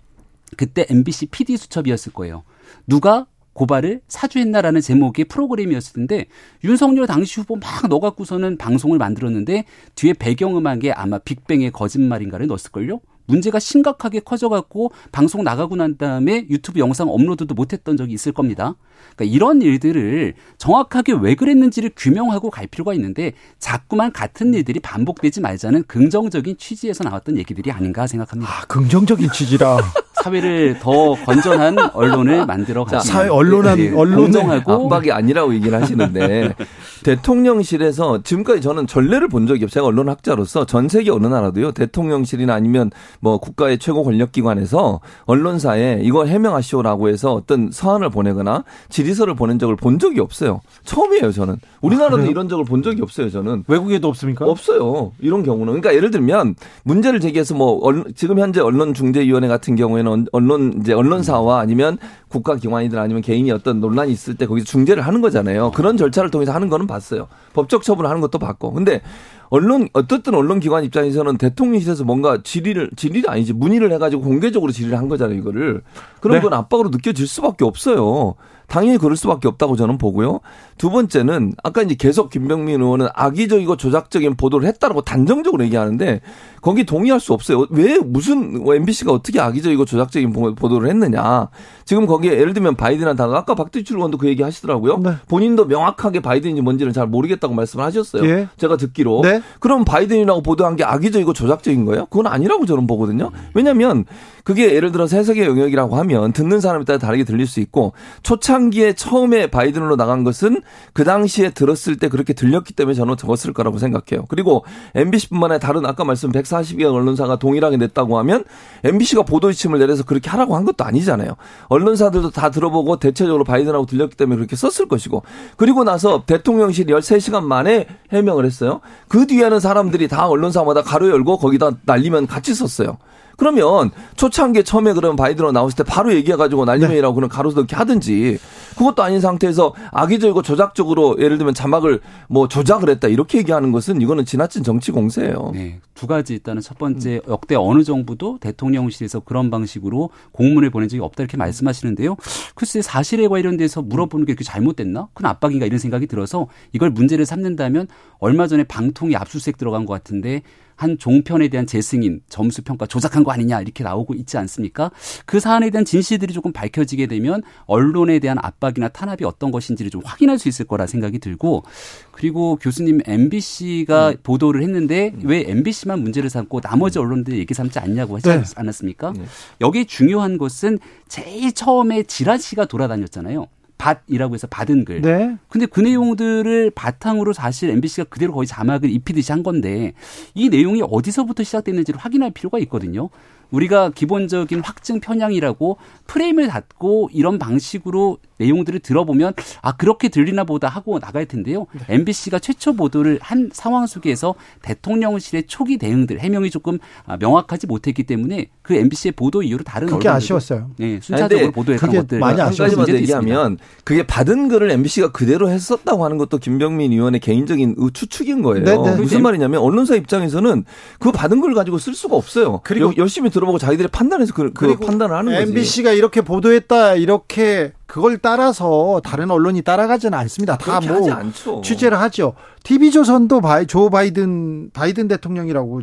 그때 0.55 0.85
MBC 0.89 1.27
PD 1.27 1.57
수첩이었을 1.57 2.13
거예요. 2.13 2.43
누가 2.85 3.27
고발을 3.53 4.01
사주했나라는 4.07 4.81
제목의 4.81 5.25
프로그램이었는데 5.25 6.27
윤석열 6.63 7.07
당시 7.07 7.39
후보 7.39 7.55
막 7.55 7.87
넣어갖고서는 7.89 8.57
방송을 8.57 8.99
만들었는데 8.99 9.65
뒤에 9.95 10.13
배경음악에 10.13 10.91
아마 10.91 11.17
빅뱅의 11.17 11.71
거짓말인가를 11.71 12.45
넣었을걸요? 12.47 12.99
문제가 13.27 13.59
심각하게 13.59 14.21
커져갖고 14.21 14.91
방송 15.11 15.43
나가고 15.43 15.75
난 15.75 15.97
다음에 15.97 16.47
유튜브 16.49 16.79
영상 16.79 17.09
업로드도 17.09 17.53
못했던 17.53 17.95
적이 17.97 18.13
있을 18.13 18.31
겁니다. 18.31 18.75
그러니까 19.15 19.35
이런 19.35 19.61
일들을 19.61 20.33
정확하게 20.57 21.13
왜 21.21 21.35
그랬는지를 21.35 21.91
규명하고 21.95 22.49
갈 22.49 22.67
필요가 22.67 22.93
있는데 22.93 23.33
자꾸만 23.59 24.11
같은 24.11 24.53
일들이 24.53 24.79
반복되지 24.79 25.41
말자는 25.41 25.83
긍정적인 25.83 26.57
취지에서 26.57 27.03
나왔던 27.03 27.37
얘기들이 27.37 27.71
아닌가 27.71 28.07
생각합니다. 28.07 28.51
아, 28.51 28.65
긍정적인 28.65 29.31
취지라. 29.31 29.77
사회를 30.23 30.79
더 30.79 31.13
건전한 31.13 31.77
언론을 31.93 32.45
만들어 32.45 32.83
가자. 32.83 32.99
사회 32.99 33.29
언론한 33.29 33.77
네, 33.77 33.93
언론하고 33.93 34.85
압박이 34.85 35.11
아니라고 35.11 35.53
얘기를 35.53 35.79
하시는데 35.81 36.53
대통령실에서 37.03 38.23
지금까지 38.23 38.61
저는 38.61 38.87
전례를 38.87 39.27
본 39.27 39.47
적이 39.47 39.65
없어요. 39.65 39.77
제가 39.77 39.85
언론 39.87 40.09
학자로서 40.09 40.65
전 40.65 40.89
세계 40.89 41.11
어느 41.11 41.27
나라도요. 41.27 41.71
대통령실이나 41.71 42.53
아니면 42.53 42.89
뭐 43.19 43.37
국가의 43.37 43.77
최고 43.77 44.03
권력 44.03 44.31
기관에서 44.31 45.01
언론사에 45.25 45.99
이걸 46.03 46.27
해명하시오라고 46.27 47.09
해서 47.09 47.33
어떤 47.33 47.69
서한을 47.71 48.09
보내거나 48.09 48.63
질의서를 48.89 49.35
보낸 49.35 49.59
적을 49.59 49.75
본 49.75 49.99
적이 49.99 50.21
없어요. 50.21 50.61
처음이에요, 50.83 51.31
저는. 51.31 51.57
우리나라도 51.81 52.23
아, 52.23 52.25
이런 52.25 52.49
적을 52.49 52.65
본 52.65 52.81
적이 52.81 53.01
없어요, 53.03 53.29
저는. 53.29 53.65
외국에도 53.67 54.07
없습니까? 54.07 54.45
없어요. 54.45 55.11
이런 55.19 55.43
경우는. 55.43 55.65
그러니까 55.73 55.93
예를 55.93 56.11
들면 56.11 56.55
문제를 56.83 57.19
제기해서 57.19 57.53
뭐 57.53 57.79
지금 58.15 58.39
현재 58.39 58.61
언론중재위원회 58.61 59.47
같은 59.47 59.75
경우에는 59.75 60.06
언론 60.31 60.79
이제 60.79 60.93
언론사와 60.93 61.59
아니면 61.59 61.97
국가 62.27 62.55
기관이든 62.55 62.97
아니면 62.97 63.21
개인이 63.21 63.49
어떤 63.51 63.79
논란이 63.79 64.11
있을 64.11 64.35
때 64.35 64.45
거기서 64.45 64.65
중재를 64.65 65.03
하는 65.03 65.21
거잖아요. 65.21 65.71
그런 65.71 65.97
절차를 65.97 66.31
통해서 66.31 66.51
하는 66.51 66.69
거는 66.69 66.87
봤어요. 66.87 67.27
법적 67.53 67.83
처분을 67.83 68.09
하는 68.09 68.21
것도 68.21 68.39
봤고. 68.39 68.73
근데 68.73 69.01
언론 69.49 69.87
어떻든 69.93 70.33
언론 70.33 70.59
기관 70.59 70.83
입장에서는 70.83 71.37
대통령실에서 71.37 72.03
뭔가 72.03 72.41
질의를 72.43 72.91
질의가 72.95 73.31
아니지 73.31 73.53
문의를 73.53 73.91
해가지고 73.93 74.23
공개적으로 74.23 74.71
질의를 74.71 74.97
한 74.97 75.07
거잖아요 75.07 75.37
이거를 75.37 75.81
그럼 76.19 76.35
네. 76.35 76.41
그건 76.41 76.57
압박으로 76.57 76.89
느껴질 76.89 77.27
수밖에 77.27 77.63
없어요. 77.63 78.35
당연히 78.67 78.97
그럴 78.97 79.15
수밖에 79.15 79.47
없다고 79.47 79.75
저는 79.75 79.97
보고요. 79.97 80.41
두 80.77 80.89
번째는 80.89 81.53
아까 81.63 81.81
이제 81.81 81.95
계속 81.95 82.29
김병민 82.29 82.81
의원은 82.81 83.07
악의적이고 83.13 83.77
조작적인 83.77 84.35
보도를 84.35 84.67
했다라고 84.67 85.01
단정적으로 85.01 85.63
얘기하는데 85.63 86.21
거기 86.61 86.85
동의할 86.85 87.19
수 87.19 87.33
없어요. 87.33 87.65
왜 87.69 87.97
무슨 87.97 88.61
MBC가 88.67 89.11
어떻게 89.11 89.39
악의적이고 89.39 89.85
조작적인 89.85 90.33
보도를 90.55 90.89
했느냐. 90.89 91.47
지금 91.85 92.05
거기에 92.05 92.33
예를 92.33 92.53
들면 92.53 92.75
바이든한다가 92.75 93.37
아까 93.37 93.55
박두출 93.55 93.97
의원도 93.97 94.17
그 94.17 94.27
얘기 94.27 94.43
하시더라고요. 94.43 94.97
네. 94.97 95.11
본인도 95.29 95.65
명확하게 95.65 96.19
바이든인지 96.19 96.61
뭔지는 96.61 96.91
잘 96.91 97.07
모르겠다고 97.07 97.53
말씀을 97.53 97.85
하셨어요. 97.85 98.25
예. 98.25 98.49
제가 98.57 98.75
듣기로. 98.75 99.21
네. 99.23 99.41
그럼 99.59 99.85
바이든이라고 99.85 100.41
보도한 100.41 100.75
게 100.75 100.83
악의적이고 100.83 101.31
조작적인 101.33 101.85
거예요? 101.85 102.05
그건 102.07 102.27
아니라고 102.27 102.65
저는 102.65 102.85
보거든요. 102.85 103.31
왜냐하면 103.53 104.03
그게 104.47 104.73
예를 104.73 104.93
들어서 104.93 105.17
해석의 105.17 105.45
영역이라고 105.45 105.97
하면 105.97 106.31
듣는 106.31 106.61
사람에 106.61 106.85
따라 106.85 106.97
다르게 106.97 107.25
들릴 107.25 107.47
수 107.47 107.59
있고 107.59 107.91
초창기에 108.23 108.93
처음에 108.93 109.47
바이든으로 109.47 109.97
나간 109.97 110.23
것은 110.23 110.61
그 110.93 111.03
당시에 111.03 111.49
들었을 111.49 111.97
때 111.97 112.07
그렇게 112.07 112.31
들렸기 112.31 112.71
때문에 112.71 112.93
저는 112.93 113.17
적었을 113.17 113.51
거라고 113.51 113.77
생각해요. 113.77 114.25
그리고 114.29 114.63
MBC뿐만 114.95 115.51
아니라 115.51 115.59
다른 115.59 115.85
아까 115.85 116.05
말씀 116.05 116.31
140여 116.31 116.93
언론사가 116.93 117.39
동일하게 117.39 117.75
냈다고 117.75 118.17
하면 118.19 118.45
MBC가 118.85 119.23
보도 119.23 119.51
지침을 119.51 119.79
내려서 119.79 120.05
그렇게 120.05 120.29
하라고 120.29 120.55
한 120.55 120.63
것도 120.63 120.85
아니잖아요. 120.85 121.35
언론사들도 121.67 122.29
다 122.29 122.49
들어보고 122.49 122.99
대체적으로 122.99 123.43
바이든하고 123.43 123.85
들렸기 123.85 124.15
때문에 124.15 124.37
그렇게 124.37 124.55
썼을 124.55 124.87
것이고 124.87 125.23
그리고 125.57 125.83
나서 125.83 126.23
대통령실이 126.25 126.93
13시간 126.93 127.43
만에 127.43 127.85
해명을 128.13 128.45
했어요. 128.45 128.79
그 129.09 129.27
뒤에는 129.27 129.59
사람들이 129.59 130.07
다 130.07 130.29
언론사마다 130.29 130.83
가로 130.83 131.09
열고 131.09 131.37
거기다 131.37 131.71
날리면 131.83 132.27
같이 132.27 132.55
썼어요. 132.55 132.97
그러면 133.37 133.91
초창기에 134.15 134.63
처음에 134.63 134.93
그러면 134.93 135.15
바이든으로 135.15 135.51
나왔을 135.51 135.77
때 135.77 135.83
바로 135.83 136.13
얘기해가지고 136.13 136.65
날리면이라고 136.65 137.15
그는 137.15 137.29
가로수 137.29 137.57
넣기 137.57 137.75
하든지 137.75 138.39
그것도 138.77 139.03
아닌 139.03 139.21
상태에서 139.21 139.73
악의적이고 139.91 140.41
조작적으로 140.41 141.15
예를 141.19 141.37
들면 141.37 141.53
자막을 141.53 142.01
뭐 142.27 142.47
조작을 142.47 142.89
했다 142.89 143.07
이렇게 143.07 143.37
얘기하는 143.39 143.71
것은 143.71 144.01
이거는 144.01 144.25
지나친 144.25 144.63
정치 144.63 144.91
공세예요. 144.91 145.51
네. 145.53 145.79
두 145.93 146.07
가지 146.07 146.35
있다는 146.35 146.61
첫 146.61 146.77
번째 146.77 147.21
음. 147.25 147.31
역대 147.31 147.55
어느 147.55 147.83
정부도 147.83 148.37
대통령실에서 148.39 149.21
그런 149.21 149.49
방식으로 149.49 150.09
공문을 150.31 150.69
보낸 150.69 150.89
적이 150.89 151.01
없다 151.01 151.23
이렇게 151.23 151.37
말씀하시는데요. 151.37 152.17
글쎄 152.55 152.81
사실에 152.81 153.27
관련돼서 153.27 153.81
물어보는 153.81 154.25
게 154.25 154.33
그렇게 154.33 154.43
잘못됐나? 154.43 155.09
그건 155.13 155.29
압박인가 155.31 155.65
이런 155.65 155.79
생각이 155.79 156.07
들어서 156.07 156.47
이걸 156.71 156.89
문제를 156.89 157.25
삼는다면 157.25 157.87
얼마 158.19 158.47
전에 158.47 158.63
방통위 158.63 159.15
압수수색 159.15 159.57
들어간 159.57 159.85
것 159.85 159.93
같은데 159.93 160.41
한 160.77 160.97
종편에 160.97 161.49
대한 161.49 161.65
재승인 161.65 162.21
점수 162.29 162.61
평가 162.61 162.85
조작한 162.85 163.23
거 163.23 163.31
아니냐 163.31 163.61
이렇게 163.61 163.83
나오고 163.83 164.13
있지 164.13 164.37
않습니까? 164.37 164.91
그 165.25 165.39
사안에 165.39 165.71
대한 165.71 165.83
진실들이 165.83 166.33
조금 166.33 166.53
밝혀지게 166.53 167.07
되면 167.07 167.41
언론에 167.65 168.19
대한 168.19 168.37
압박이나 168.39 168.87
탄압이 168.87 169.25
어떤 169.25 169.51
것인지를 169.51 169.89
좀 169.91 170.01
확인할 170.05 170.37
수 170.37 170.47
있을 170.47 170.65
거라 170.65 170.85
생각이 170.85 171.17
들고 171.19 171.63
그리고 172.11 172.57
교수님 172.57 173.01
MBC가 173.05 174.09
음. 174.09 174.15
보도를 174.21 174.61
했는데 174.61 175.11
음. 175.15 175.21
왜 175.25 175.43
MBC만 175.47 175.99
문제를 175.99 176.29
삼고 176.29 176.61
나머지 176.61 176.99
언론들 176.99 177.37
얘기 177.37 177.53
삼지 177.55 177.79
않냐고 177.79 178.17
하지 178.17 178.29
네. 178.29 178.43
않았습니까? 178.55 179.13
네. 179.13 179.25
여기 179.61 179.85
중요한 179.85 180.37
것은 180.37 180.77
제일 181.07 181.53
처음에 181.53 182.03
지라시가 182.03 182.65
돌아다녔잖아요. 182.65 183.47
밭이라고 183.77 184.33
해서 184.33 184.47
받은 184.47 184.85
글. 184.85 185.01
네. 185.01 185.37
근데 185.49 185.65
그 185.65 185.81
내용들을 185.81 186.71
바탕으로 186.71 187.33
사실 187.33 187.69
MBC가 187.69 188.05
그대로 188.05 188.33
거의 188.33 188.47
자막을 188.47 188.89
입히듯이 188.89 189.31
한 189.31 189.43
건데 189.43 189.93
이 190.33 190.49
내용이 190.49 190.81
어디서부터 190.83 191.43
시작됐는지를 191.43 191.99
확인할 191.99 192.31
필요가 192.31 192.59
있거든요. 192.59 193.09
우리가 193.51 193.89
기본적인 193.89 194.61
확증 194.63 194.99
편향이라고 194.99 195.77
프레임을 196.07 196.47
닫고 196.47 197.09
이런 197.13 197.39
방식으로 197.39 198.17
내용들을 198.37 198.79
들어보면 198.79 199.33
아 199.61 199.75
그렇게 199.75 200.09
들리나 200.09 200.43
보다 200.43 200.67
하고 200.67 200.99
나갈 200.99 201.25
텐데요. 201.25 201.65
네. 201.73 201.95
MBC가 201.95 202.39
최초 202.39 202.73
보도를 202.73 203.19
한 203.21 203.49
상황 203.51 203.87
속에서 203.87 204.35
대통령실의 204.61 205.47
초기 205.47 205.77
대응들 205.77 206.19
해명이 206.19 206.49
조금 206.49 206.77
아, 207.05 207.17
명확하지 207.17 207.67
못했기 207.67 208.03
때문에 208.03 208.47
그 208.61 208.75
MBC의 208.75 209.13
보도 209.13 209.41
이후로 209.41 209.63
다른 209.63 209.87
그게 209.87 210.09
아쉬웠어요. 210.09 210.71
네, 210.77 210.99
순차적으로 211.01 211.51
보도했던 211.51 211.89
것들 211.89 212.19
많이 212.19 212.39
한 212.39 212.53
가지만 212.53 212.87
얘기하면 212.89 213.57
그게 213.83 214.05
받은 214.05 214.49
글을 214.49 214.71
MBC가 214.71 215.11
그대로 215.11 215.49
했었다고 215.49 216.05
하는 216.05 216.17
것도 216.17 216.37
김병민 216.37 216.91
의원의 216.91 217.19
개인적인 217.19 217.75
추측인 217.93 218.41
거예요. 218.41 218.63
네네. 218.63 218.91
네. 218.91 218.95
무슨 218.97 219.21
말이냐면 219.21 219.61
언론사 219.61 219.95
입장에서는 219.95 220.65
그 220.99 221.11
받은 221.11 221.41
걸 221.41 221.53
가지고 221.53 221.77
쓸 221.77 221.95
수가 221.95 222.15
없어요. 222.15 222.61
그리고 222.63 222.93
열심히 222.97 223.29
들어보고 223.37 223.59
자기들이 223.59 223.87
판단해서 223.89 224.33
그, 224.33 224.51
그 224.53 224.75
판단을 224.77 225.15
하는 225.15 225.31
거지. 225.31 225.43
MBC가 225.43 225.91
이렇게 225.91 226.21
보도했다 226.21 226.95
이렇게 226.95 227.71
그걸 227.85 228.17
따라서 228.17 228.99
다른 229.05 229.31
언론이 229.31 229.61
따라가지는 229.61 230.17
않습니다. 230.19 230.57
다 230.57 230.81
뭐 230.81 231.61
취재를 231.61 231.99
하죠. 232.01 232.33
TV조선도 232.63 233.39
바이, 233.39 233.65
조 233.65 233.89
바이든 233.89 234.71
바이든 234.73 235.07
대통령이라고 235.07 235.81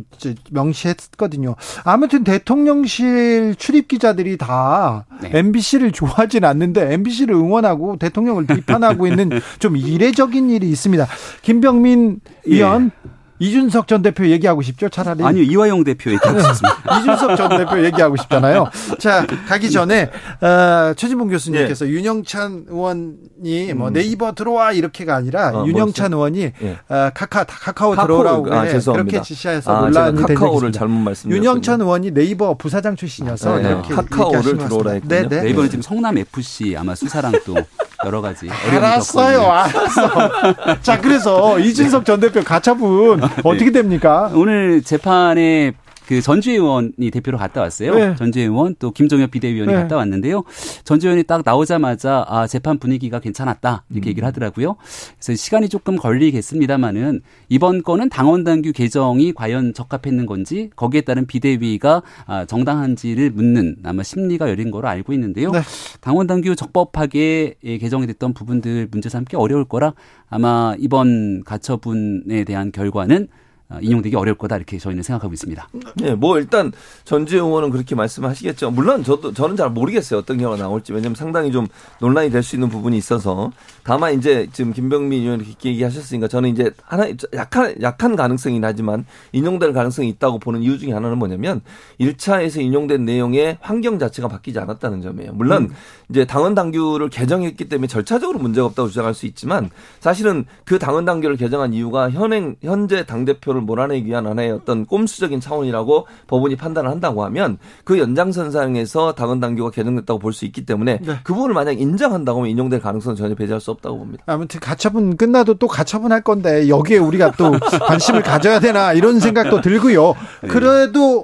명시했거든요. 0.51 1.55
아무튼 1.83 2.23
대통령실 2.23 3.55
출입 3.57 3.87
기자들이 3.87 4.37
다 4.37 5.05
네. 5.21 5.31
MBC를 5.33 5.91
좋아하진 5.91 6.43
않는데 6.45 6.93
MBC를 6.93 7.33
응원하고 7.33 7.97
대통령을 7.97 8.45
비판하고 8.45 9.07
있는 9.07 9.29
좀 9.59 9.77
이례적인 9.77 10.49
일이 10.49 10.69
있습니다. 10.69 11.07
김병민 11.41 12.19
예. 12.49 12.55
의원 12.55 12.91
이준석 13.39 13.87
전 13.87 14.01
대표 14.01 14.27
얘기하고 14.27 14.61
싶죠? 14.61 14.89
차라리. 14.89 15.23
아니요, 15.23 15.43
이화영 15.43 15.83
대표 15.83 16.11
얘기하고 16.11 16.39
싶습니다. 16.39 16.77
이준석 16.99 17.35
전 17.35 17.49
대표 17.57 17.83
얘기하고 17.83 18.15
싶잖아요. 18.15 18.69
자, 18.99 19.25
가기 19.47 19.71
전에, 19.71 20.09
어, 20.41 20.93
최진봉 20.95 21.29
교수님께서 21.29 21.85
네. 21.85 21.91
윤영찬 21.91 22.65
의원이 22.69 23.73
뭐 23.75 23.89
음. 23.89 23.93
네이버 23.93 24.33
들어와 24.33 24.71
이렇게가 24.71 25.15
아니라 25.15 25.49
어, 25.49 25.65
윤영찬 25.65 26.13
의원이 26.13 26.51
네. 26.59 26.77
어, 26.87 27.09
카카, 27.13 27.43
카카오, 27.43 27.91
카카오 27.91 27.95
들어오라고 27.95 28.53
아, 28.53 28.63
네, 28.63 28.79
그렇게 28.79 29.21
지시해서 29.21 29.75
아, 29.75 29.81
논란이 29.81 30.25
된 30.25 30.35
카카오를 30.35 30.71
잘못 30.71 30.99
말씀드렸 30.99 31.37
윤영찬 31.37 31.81
의원이 31.81 32.11
네이버 32.11 32.55
부사장 32.55 32.95
출신이어서 32.95 33.57
네. 33.57 33.69
이렇게 33.69 33.93
카카오를 33.93 34.57
들어오라 34.57 34.91
했군요. 34.91 35.09
네, 35.09 35.27
네. 35.27 35.41
네이버는 35.41 35.69
지금 35.69 35.81
성남 35.81 36.17
FC 36.17 36.75
아마 36.77 36.95
수사랑 36.95 37.33
또 37.45 37.55
여러 38.05 38.21
가지 38.21 38.47
알았어요, 38.71 39.41
알았어. 39.41 40.79
자, 40.81 41.01
그래서 41.01 41.57
이준석 41.59 42.05
전 42.05 42.19
대표 42.19 42.43
가처분 42.43 43.21
어떻게 43.43 43.71
됩니까? 43.71 44.29
오늘 44.33 44.83
재판에 44.83 45.73
그 46.07 46.21
전주혜 46.21 46.55
의원이 46.55 47.11
대표로 47.11 47.37
갔다 47.37 47.61
왔어요. 47.61 47.95
네. 47.95 48.15
전주혜 48.15 48.45
의원 48.45 48.75
또 48.79 48.91
김종혁 48.91 49.31
비대위원이 49.31 49.71
네. 49.71 49.77
갔다 49.77 49.95
왔는데요. 49.95 50.43
전주혜 50.83 51.11
의원이 51.11 51.23
딱 51.23 51.41
나오자마자 51.45 52.25
아 52.27 52.47
재판 52.47 52.77
분위기가 52.77 53.19
괜찮았다 53.19 53.85
이렇게 53.89 54.07
음. 54.07 54.11
얘기를 54.11 54.27
하더라고요. 54.27 54.75
그래서 55.19 55.35
시간이 55.35 55.69
조금 55.69 55.95
걸리겠습니다만은 55.97 57.21
이번 57.49 57.83
건은 57.83 58.09
당원 58.09 58.43
당규 58.43 58.71
개정이 58.71 59.33
과연 59.33 59.73
적합했는 59.73 60.25
건지 60.25 60.69
거기에 60.75 61.01
따른 61.01 61.25
비대위가 61.25 62.03
아, 62.25 62.45
정당한지를 62.45 63.31
묻는 63.31 63.77
아마 63.83 64.03
심리가 64.03 64.49
열린 64.49 64.71
거로 64.71 64.87
알고 64.87 65.13
있는데요. 65.13 65.51
네. 65.51 65.61
당원 66.01 66.27
당규 66.27 66.55
적법하게 66.55 67.55
개정이 67.63 68.07
됐던 68.07 68.33
부분들 68.33 68.89
문제 68.91 69.09
삼기 69.09 69.35
어려울 69.35 69.65
거라 69.65 69.93
아마 70.29 70.75
이번 70.79 71.43
가처분에 71.43 72.43
대한 72.43 72.71
결과는 72.71 73.27
어, 73.27 73.44
인용되기 73.81 74.15
어려울 74.15 74.37
거다 74.37 74.55
이렇게 74.55 74.77
저희는 74.77 75.03
생각하고 75.03 75.33
있습니다. 75.33 75.67
네, 75.95 76.15
뭐 76.15 76.37
일단 76.39 76.71
전주혜 77.03 77.41
의원은 77.41 77.71
그렇게 77.71 77.95
말씀하시겠죠. 77.95 78.71
물론 78.71 79.03
저도 79.03 79.33
저는 79.33 79.57
잘 79.57 79.69
모르겠어요. 79.71 80.19
어떤 80.19 80.37
경우가 80.37 80.61
나올지 80.61 80.93
왜냐하면 80.93 81.15
상당히 81.15 81.51
좀 81.51 81.67
논란이 81.99 82.29
될 82.29 82.45
수 82.45 82.55
있는 82.55 82.69
부분이 82.69 82.95
있어서 82.97 83.51
다만 83.83 84.13
이제 84.13 84.47
지금 84.53 84.71
김병민 84.71 85.23
의원이 85.23 85.43
그렇게 85.43 85.69
얘기하셨으니까 85.71 86.27
저는 86.27 86.49
이제 86.51 86.71
하나 86.83 87.07
약한 87.33 87.75
약한 87.81 88.15
가능성이긴 88.15 88.63
하지만 88.63 89.05
인용될 89.33 89.73
가능성이 89.73 90.09
있다고 90.09 90.39
보는 90.39 90.61
이유 90.61 90.77
중에 90.77 90.93
하나는 90.93 91.17
뭐냐면 91.17 91.61
1차에서 91.99 92.61
인용된 92.61 93.03
내용의 93.03 93.57
환경 93.61 93.99
자체가 93.99 94.27
바뀌지 94.27 94.59
않았다는 94.59 95.01
점이에요. 95.01 95.33
물론 95.33 95.63
음. 95.63 95.75
이제 96.09 96.23
당원 96.25 96.53
당규를 96.53 97.09
개정했기 97.09 97.67
때문에 97.67 97.87
절차적으로 97.87 98.39
문제가 98.39 98.67
없다고 98.67 98.89
주장할 98.89 99.13
수 99.13 99.25
있지만 99.25 99.71
사실은 99.99 100.45
그 100.63 100.77
당원 100.77 101.05
당규를 101.05 101.35
개정한 101.35 101.73
이유가 101.73 102.09
현행 102.11 102.55
현재 102.61 103.05
당 103.05 103.25
대표 103.25 103.54
대표를 103.55 103.61
몰아내기 103.61 104.07
위한 104.07 104.27
하나의 104.27 104.51
어떤 104.51 104.85
꼼수적인 104.85 105.39
차원이라고 105.39 106.07
법원이 106.27 106.55
판단을 106.57 106.89
한다고 106.89 107.23
하면 107.25 107.57
그 107.83 107.97
연장선상에서 107.97 109.13
당원 109.13 109.39
당규가 109.39 109.71
개정됐다고 109.71 110.19
볼 110.19 110.35
수 110.35 110.43
있기 110.45 110.65
때문에 110.65 110.99
네. 111.01 111.15
그 111.23 111.33
부분을 111.33 111.53
만약 111.53 111.79
인정한다고 111.79 112.39
하면 112.39 112.51
인용될 112.51 112.81
가능성은 112.81 113.15
전혀 113.15 113.35
배제할 113.35 113.61
수 113.61 113.71
없다고 113.71 113.99
봅니다. 113.99 114.23
아무튼 114.27 114.59
가처분 114.59 115.15
끝나도 115.15 115.53
또 115.53 115.67
가처분 115.67 116.11
할 116.11 116.19
건데 116.21 116.67
여기에 116.67 116.97
우리가 116.97 117.31
또 117.37 117.53
관심을 117.87 118.21
가져야 118.21 118.59
되나 118.59 118.91
이런 118.91 119.21
생각도 119.21 119.61
들고요. 119.61 120.13
네. 120.41 120.47
그래도 120.49 121.23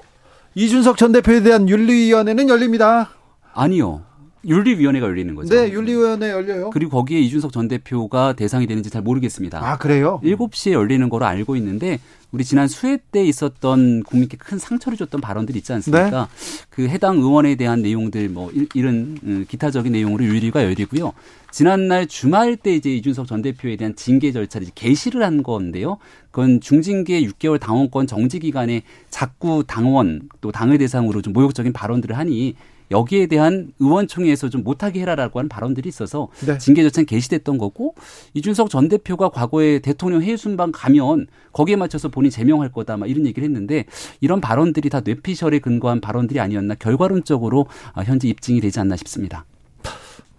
이준석 0.55 0.95
전 0.95 1.11
대표에 1.11 1.41
대한 1.43 1.67
윤리위원회는 1.67 2.47
열립니다. 2.47 3.09
아니요. 3.53 4.03
윤리위원회가 4.47 5.05
열리는 5.05 5.35
거죠. 5.35 5.53
네, 5.53 5.71
윤리위원회 5.71 6.31
열려요. 6.31 6.69
그리고 6.71 6.91
거기에 6.97 7.19
이준석 7.19 7.51
전 7.51 7.67
대표가 7.67 8.33
대상이 8.33 8.65
되는지 8.65 8.89
잘 8.89 9.01
모르겠습니다. 9.01 9.59
아, 9.61 9.77
그래요? 9.77 10.21
7시에 10.23 10.71
열리는 10.71 11.07
거로 11.09 11.25
알고 11.25 11.55
있는데 11.57 11.99
우리 12.31 12.45
지난 12.45 12.67
수회 12.67 12.97
때 13.11 13.23
있었던 13.25 14.03
국민께 14.03 14.37
큰 14.37 14.57
상처를 14.57 14.97
줬던 14.97 15.19
발언들이 15.19 15.59
있지 15.59 15.73
않습니까? 15.73 16.09
네. 16.09 16.65
그 16.69 16.87
해당 16.87 17.17
의원에 17.17 17.55
대한 17.55 17.81
내용들 17.81 18.29
뭐 18.29 18.51
이런 18.73 19.19
음, 19.23 19.45
기타적인 19.47 19.91
내용으로 19.91 20.23
윤리가 20.23 20.63
열리고요. 20.63 21.13
지난날 21.51 22.07
주말 22.07 22.55
때 22.55 22.73
이제 22.73 22.89
이준석 22.95 23.27
전 23.27 23.41
대표에 23.41 23.75
대한 23.75 23.95
징계 23.97 24.31
절차를 24.31 24.69
개시를 24.73 25.23
한 25.23 25.43
건데요. 25.43 25.97
그건 26.31 26.61
중징계 26.61 27.21
6개월 27.23 27.59
당원권 27.59 28.07
정지 28.07 28.39
기간에 28.39 28.83
자꾸 29.09 29.65
당원 29.67 30.29
또 30.39 30.53
당을 30.53 30.77
대상으로 30.77 31.21
좀 31.21 31.33
모욕적인 31.33 31.73
발언들을 31.73 32.17
하니 32.17 32.55
여기에 32.91 33.27
대한 33.27 33.71
의원총회에서 33.79 34.49
좀 34.49 34.63
못하게 34.63 35.01
해라라고 35.01 35.39
하는 35.39 35.49
발언들이 35.49 35.89
있어서 35.89 36.29
네. 36.45 36.57
징계 36.57 36.83
절차는 36.83 37.05
개시됐던 37.05 37.57
거고 37.57 37.95
이준석 38.33 38.69
전 38.69 38.89
대표가 38.89 39.29
과거에 39.29 39.79
대통령 39.79 40.21
회의 40.21 40.37
순방 40.37 40.71
가면 40.71 41.27
거기에 41.53 41.75
맞춰서 41.75 42.09
본인 42.09 42.29
제명할 42.29 42.71
거다 42.71 42.97
막 42.97 43.09
이런 43.09 43.25
얘기를 43.25 43.47
했는데 43.47 43.85
이런 44.19 44.41
발언들이 44.41 44.89
다 44.89 45.01
뇌피셜에 45.03 45.59
근거한 45.59 46.01
발언들이 46.01 46.39
아니었나 46.39 46.75
결과론적으로 46.75 47.67
아, 47.93 48.01
현재 48.01 48.27
입증이 48.27 48.61
되지 48.61 48.79
않나 48.79 48.95
싶습니다. 48.97 49.45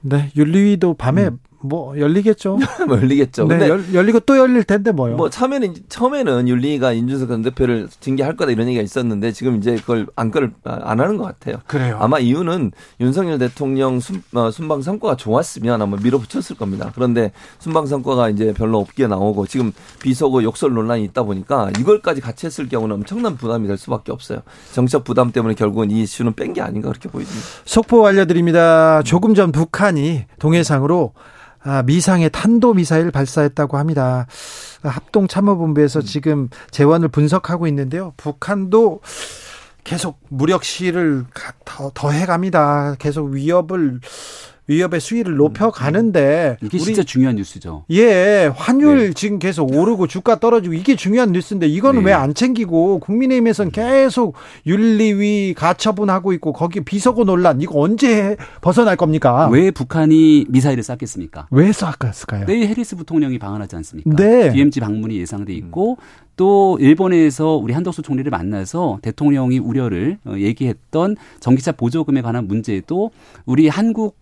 네, 0.02 0.30
윤리위도 0.36 0.94
밤에 0.94 1.28
음. 1.28 1.38
뭐 1.62 1.98
열리겠죠. 1.98 2.58
뭐 2.86 2.96
열리겠죠. 3.00 3.46
네, 3.46 3.68
열, 3.68 3.84
열리고 3.94 4.20
또 4.20 4.36
열릴 4.38 4.64
텐데 4.64 4.92
뭐요. 4.92 5.16
뭐 5.16 5.30
처음에는 5.30 5.74
처음에는 5.88 6.48
윤리가 6.48 6.92
인준석 6.92 7.28
전 7.28 7.42
대표를 7.42 7.88
징계할 8.00 8.36
거다 8.36 8.52
이런 8.52 8.66
얘기가 8.68 8.82
있었는데 8.82 9.32
지금 9.32 9.56
이제 9.56 9.76
그걸 9.76 10.06
안건을 10.16 10.52
안 10.64 11.00
하는 11.00 11.16
것 11.16 11.24
같아요. 11.24 11.56
그래요. 11.66 11.98
아마 12.00 12.18
이유는 12.18 12.72
윤석열 13.00 13.38
대통령 13.38 14.00
순, 14.00 14.22
어, 14.34 14.50
순방 14.50 14.82
성과가 14.82 15.16
좋았으면 15.16 15.82
아마 15.82 15.96
밀어붙였을 15.96 16.56
겁니다. 16.56 16.92
그런데 16.94 17.32
순방 17.58 17.86
성과가 17.86 18.28
이제 18.30 18.52
별로 18.54 18.78
없게 18.78 19.06
나오고 19.06 19.46
지금 19.46 19.72
비속어 20.00 20.42
욕설 20.42 20.72
논란이 20.74 21.04
있다 21.04 21.22
보니까 21.24 21.70
이걸까지 21.78 22.20
같이 22.20 22.46
했을 22.46 22.68
경우는 22.68 22.96
엄청난 22.96 23.36
부담이 23.36 23.66
될 23.68 23.76
수밖에 23.78 24.12
없어요. 24.12 24.40
정책 24.72 25.04
부담 25.04 25.32
때문에 25.32 25.54
결국은 25.54 25.90
이 25.90 26.02
이슈는 26.02 26.34
뺀 26.34 26.52
게 26.52 26.60
아닌가 26.60 26.88
그렇게 26.90 27.08
보입니다. 27.08 27.34
속보 27.64 28.06
알려드립니다. 28.06 29.02
조금 29.04 29.34
전 29.34 29.52
북한이 29.52 30.24
동해상으로 30.38 31.12
아, 31.14 31.31
미상의 31.84 32.30
탄도 32.30 32.74
미사일 32.74 33.10
발사했다고 33.10 33.78
합니다. 33.78 34.26
합동 34.82 35.28
참모본부에서 35.28 36.00
음. 36.00 36.04
지금 36.04 36.48
재원을 36.70 37.08
분석하고 37.08 37.66
있는데요. 37.68 38.14
북한도 38.16 39.00
계속 39.84 40.20
무력 40.28 40.64
시를 40.64 41.24
더, 41.64 41.90
더 41.94 42.10
해갑니다. 42.10 42.96
계속 42.98 43.30
위협을 43.30 44.00
위협의 44.72 45.00
수위를 45.00 45.36
높여 45.36 45.70
가는데 45.70 46.56
이게 46.62 46.78
진짜 46.78 47.02
중요한 47.02 47.36
뉴스죠. 47.36 47.84
예, 47.90 48.50
환율 48.54 49.08
네. 49.08 49.12
지금 49.12 49.38
계속 49.38 49.74
오르고 49.74 50.06
주가 50.06 50.38
떨어지고 50.38 50.74
이게 50.74 50.96
중요한 50.96 51.32
뉴스인데 51.32 51.66
이거는 51.66 52.00
네. 52.00 52.06
왜안 52.06 52.34
챙기고 52.34 53.00
국민의힘에서는 53.00 53.70
계속 53.72 54.34
윤리위 54.66 55.54
가처분하고 55.54 56.32
있고 56.34 56.52
거기 56.52 56.80
비서고 56.80 57.24
논란 57.24 57.60
이거 57.60 57.78
언제 57.80 58.36
벗어날 58.60 58.96
겁니까? 58.96 59.48
왜 59.48 59.70
북한이 59.70 60.46
미사일을 60.48 60.82
쐈겠습니까? 60.82 61.48
왜 61.50 61.70
쐈을까요? 61.72 62.46
내일 62.46 62.68
해리스 62.68 62.96
부통령이 62.96 63.38
방한하지 63.38 63.76
않습니까? 63.76 64.10
네. 64.16 64.52
DMZ 64.52 64.80
방문이 64.80 65.16
예상돼 65.18 65.52
있고 65.54 65.98
또 66.36 66.78
일본에서 66.80 67.56
우리 67.56 67.72
한덕수 67.74 68.02
총리를 68.02 68.30
만나서 68.30 68.98
대통령이 69.02 69.58
우려를 69.58 70.18
어, 70.24 70.34
얘기했던 70.36 71.16
전기차 71.40 71.72
보조금에 71.72 72.22
관한 72.22 72.48
문제도 72.48 73.10
우리 73.44 73.68
한국 73.68 74.16
어, 74.16 74.21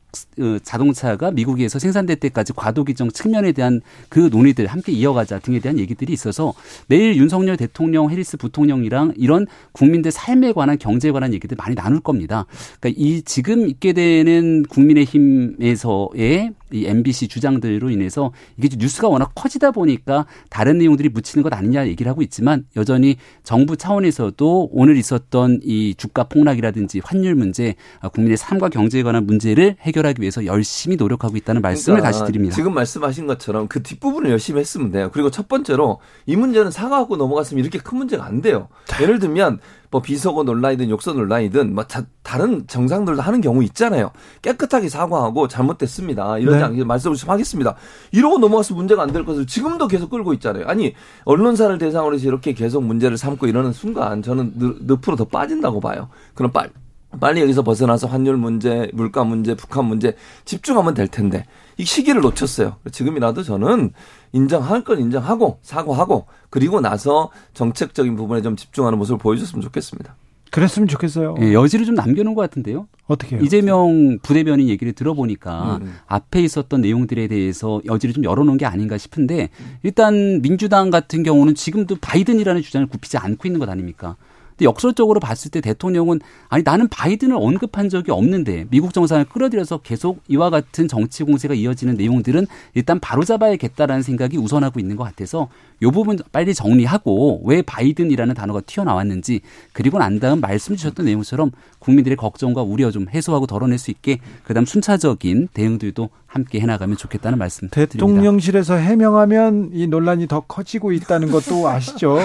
자동차가 0.63 1.31
미국에서 1.31 1.79
생산될 1.79 2.17
때까지 2.17 2.53
과도 2.55 2.85
기정 2.85 3.11
측면에 3.11 3.53
대한 3.53 3.81
그 4.09 4.29
논의들 4.31 4.67
함께 4.67 4.93
이어가자 4.93 5.39
등에 5.41 5.61
대한 5.61 5.79
얘기들이 5.79 6.13
있어서 6.13 6.55
내일 6.89 7.17
윤석열 7.17 7.57
대통령, 7.57 8.11
해리스 8.11 8.37
부통령이랑 8.37 9.15
이런 9.17 9.47
국민들 9.73 10.11
삶에 10.11 10.53
관한 10.53 10.79
경제에 10.79 11.13
관한 11.13 11.33
얘기들 11.35 11.57
많이 11.57 11.75
나눌 11.75 12.01
겁니다. 12.01 12.47
그러니까 12.81 13.01
이 13.01 13.23
지금 13.23 13.69
있게 13.69 13.93
되는 13.93 14.65
국민의힘에서의 14.65 16.53
이 16.73 16.87
MBC 16.87 17.29
주장들로 17.29 17.91
인해서 17.91 18.33
이게 18.57 18.69
뉴스가 18.77 19.09
워낙 19.09 19.33
커지다 19.35 19.71
보니까 19.71 20.27
다른 20.49 20.79
내용들이 20.79 21.09
묻히는 21.09 21.43
것 21.43 21.53
아니냐 21.53 21.87
얘기를 21.87 22.11
하고 22.11 22.23
있지만 22.23 22.65
여전히 22.77 23.17
정부 23.43 23.77
차원에서도 23.77 24.71
오늘 24.73 24.97
있었던 24.97 25.61
이 25.63 25.95
주가 25.97 26.25
폭락이라든지 26.25 27.01
환율 27.05 27.35
문제, 27.35 27.75
아, 28.01 28.09
국민의 28.09 28.37
삶과 28.37 28.69
경제에 28.69 29.03
관한 29.03 29.27
문제를 29.27 29.77
해결하기 29.81 30.21
위해서 30.21 30.45
열심히 30.47 30.97
노력하고 30.97 31.37
있다는 31.37 31.63
말씀을 31.63 32.01
그러니까 32.01 32.19
다시 32.19 32.31
드립니다. 32.31 32.55
지금 32.55 32.75
말씀하신 32.75 33.27
것처럼 33.27 33.69
그 33.69 33.83
뒷부분을 33.83 34.31
열심히 34.31 34.61
했으면 34.61 34.91
돼요. 34.91 35.11
그리고 35.13 35.31
첫 35.31 35.49
번째로 35.49 36.01
이 36.27 36.37
문제는 36.37 36.71
사과하고 36.71 37.17
넘어갔으면 37.17 37.63
이렇게 37.63 37.79
큰 37.79 37.99
문제가 37.99 38.25
안 38.25 38.41
돼요. 38.41 38.69
예를 39.01 39.19
들면 39.19 39.61
뭐 39.91 40.01
비속어 40.01 40.45
논란이든 40.45 40.89
욕설 40.91 41.17
논란이든 41.17 41.75
뭐 41.75 41.85
다, 41.85 42.05
른 42.39 42.65
정상들도 42.67 43.21
하는 43.21 43.41
경우 43.41 43.63
있잖아요. 43.65 44.13
깨끗하게 44.43 44.89
사과하고 44.89 45.49
잘못됐습니다. 45.49 46.39
이런 46.39 46.77
네. 46.77 46.85
말씀을 46.85 47.17
좀 47.17 47.29
하겠습니다. 47.31 47.75
이러고 48.13 48.39
넘어가서 48.39 48.75
문제가 48.75 49.03
안 49.03 49.11
될 49.11 49.25
것을 49.25 49.47
지금도 49.47 49.89
계속 49.89 50.11
끌고 50.11 50.33
있잖아요. 50.35 50.67
아니 50.67 50.95
언론사를 51.25 51.77
대상으로 51.79 52.15
해서 52.15 52.29
이렇게 52.29 52.53
계속 52.53 52.85
문제를 52.85 53.17
삼고 53.17 53.49
이러는 53.49 53.73
순간 53.73 54.23
저는 54.23 54.53
늪으로 54.83 55.17
더 55.17 55.25
빠진다고 55.25 55.81
봐요. 55.81 56.09
그럼 56.35 56.53
빨리 56.53 56.71
빨리 57.19 57.41
여기서 57.41 57.63
벗어나서 57.65 58.07
환율 58.07 58.37
문제, 58.37 58.89
물가 58.95 59.25
문제, 59.25 59.57
북한 59.57 59.85
문제 59.87 60.15
집중하면 60.45 60.95
될 60.95 61.09
텐데 61.09 61.45
이 61.77 61.85
시기를 61.85 62.21
놓쳤어요. 62.21 62.77
지금이라도 62.93 63.43
저는 63.43 63.91
인정할 64.33 64.85
건 64.85 65.01
인정하고 65.01 65.59
사과하고 65.63 66.27
그리고 66.51 66.81
나서 66.81 67.31
정책적인 67.55 68.17
부분에 68.17 68.43
좀 68.43 68.57
집중하는 68.57 68.99
모습을 68.99 69.19
보여줬으면 69.19 69.63
좋겠습니다. 69.63 70.15
그랬으면 70.51 70.89
좋겠어요. 70.89 71.37
예, 71.41 71.55
여지를 71.55 71.87
좀 71.87 71.95
남겨놓은 71.95 72.35
것 72.35 72.43
같은데요. 72.43 72.89
어떻게 73.07 73.37
요 73.37 73.41
이재명 73.41 74.19
부대변인 74.21 74.69
얘기를 74.69 74.93
들어보니까 74.93 75.77
음, 75.77 75.87
음. 75.87 75.95
앞에 76.07 76.41
있었던 76.43 76.81
내용들에 76.81 77.29
대해서 77.29 77.81
여지를 77.85 78.15
좀 78.15 78.25
열어놓은 78.25 78.59
게 78.59 78.67
아닌가 78.67 78.99
싶은데 78.99 79.51
일단 79.83 80.43
민주당 80.43 80.91
같은 80.91 81.23
경우는 81.23 81.55
지금도 81.55 81.97
바이든이라는 82.01 82.63
주장을 82.63 82.87
굽히지 82.89 83.17
않고 83.17 83.47
있는 83.47 83.61
것 83.61 83.69
아닙니까? 83.69 84.17
근데 84.61 84.67
역설적으로 84.67 85.21
봤을 85.21 85.51
때 85.51 85.63
대통령은 85.63 86.21
아니 86.51 86.63
나는 86.63 86.87
바이든을 86.89 87.35
언급한 87.35 87.89
적이 87.89 88.11
없는데 88.11 88.67
미국 88.69 88.93
정상을 88.93 89.25
끌어들여서 89.25 89.79
계속 89.79 90.23
이와 90.29 90.51
같은 90.51 90.87
정치 90.87 91.25
공세가 91.25 91.55
이어지는 91.55 91.95
내용들은 91.95 92.47
일단 92.75 93.01
바로잡아야겠다라는 93.01 94.03
생각이 94.03 94.37
우선하고 94.37 94.79
있는 94.79 94.97
것 94.97 95.05
같아서 95.05 95.49
요 95.81 95.91
부분 95.91 96.19
빨리 96.31 96.53
정리하고 96.53 97.41
왜 97.45 97.63
바이든이라는 97.63 98.35
단어가 98.35 98.61
튀어나왔는지 98.61 99.41
그리고 99.73 99.99
난 99.99 100.21
다음 100.21 100.41
말씀 100.41 100.77
주셨던 100.77 101.07
내용처럼 101.07 101.53
국민들의 101.79 102.17
걱정과 102.19 102.61
우려 102.63 102.91
좀 102.91 103.09
해소하고 103.09 103.47
덜어낼 103.47 103.79
수 103.79 103.91
있게 103.91 104.19
그다음 104.45 104.67
순차적인 104.67 105.49
대응들도 105.55 106.11
함께 106.33 106.61
해나가면 106.61 106.97
좋겠다는 106.97 107.39
말씀 107.39 107.69
대통령실에서 107.71 108.75
해명하면 108.77 109.71
이 109.73 109.89
논란이 109.89 110.29
더 110.29 110.41
커지고 110.41 110.93
있다는 110.93 111.33
것도 111.33 111.69
아시죠? 111.69 112.19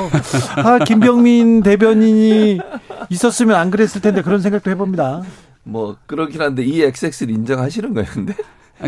아 0.57 0.77
김병민 0.77 1.63
대변인이 1.63 2.59
있었으면 3.09 3.55
안 3.55 3.71
그랬을 3.71 4.01
텐데 4.01 4.21
그런 4.21 4.41
생각도 4.41 4.69
해봅니다. 4.69 5.23
뭐 5.63 5.97
그렇긴 6.05 6.39
한데 6.39 6.63
이 6.63 6.83
XX를 6.83 7.33
인정하시는 7.33 7.95
거예요, 7.95 8.07
근데? 8.13 8.35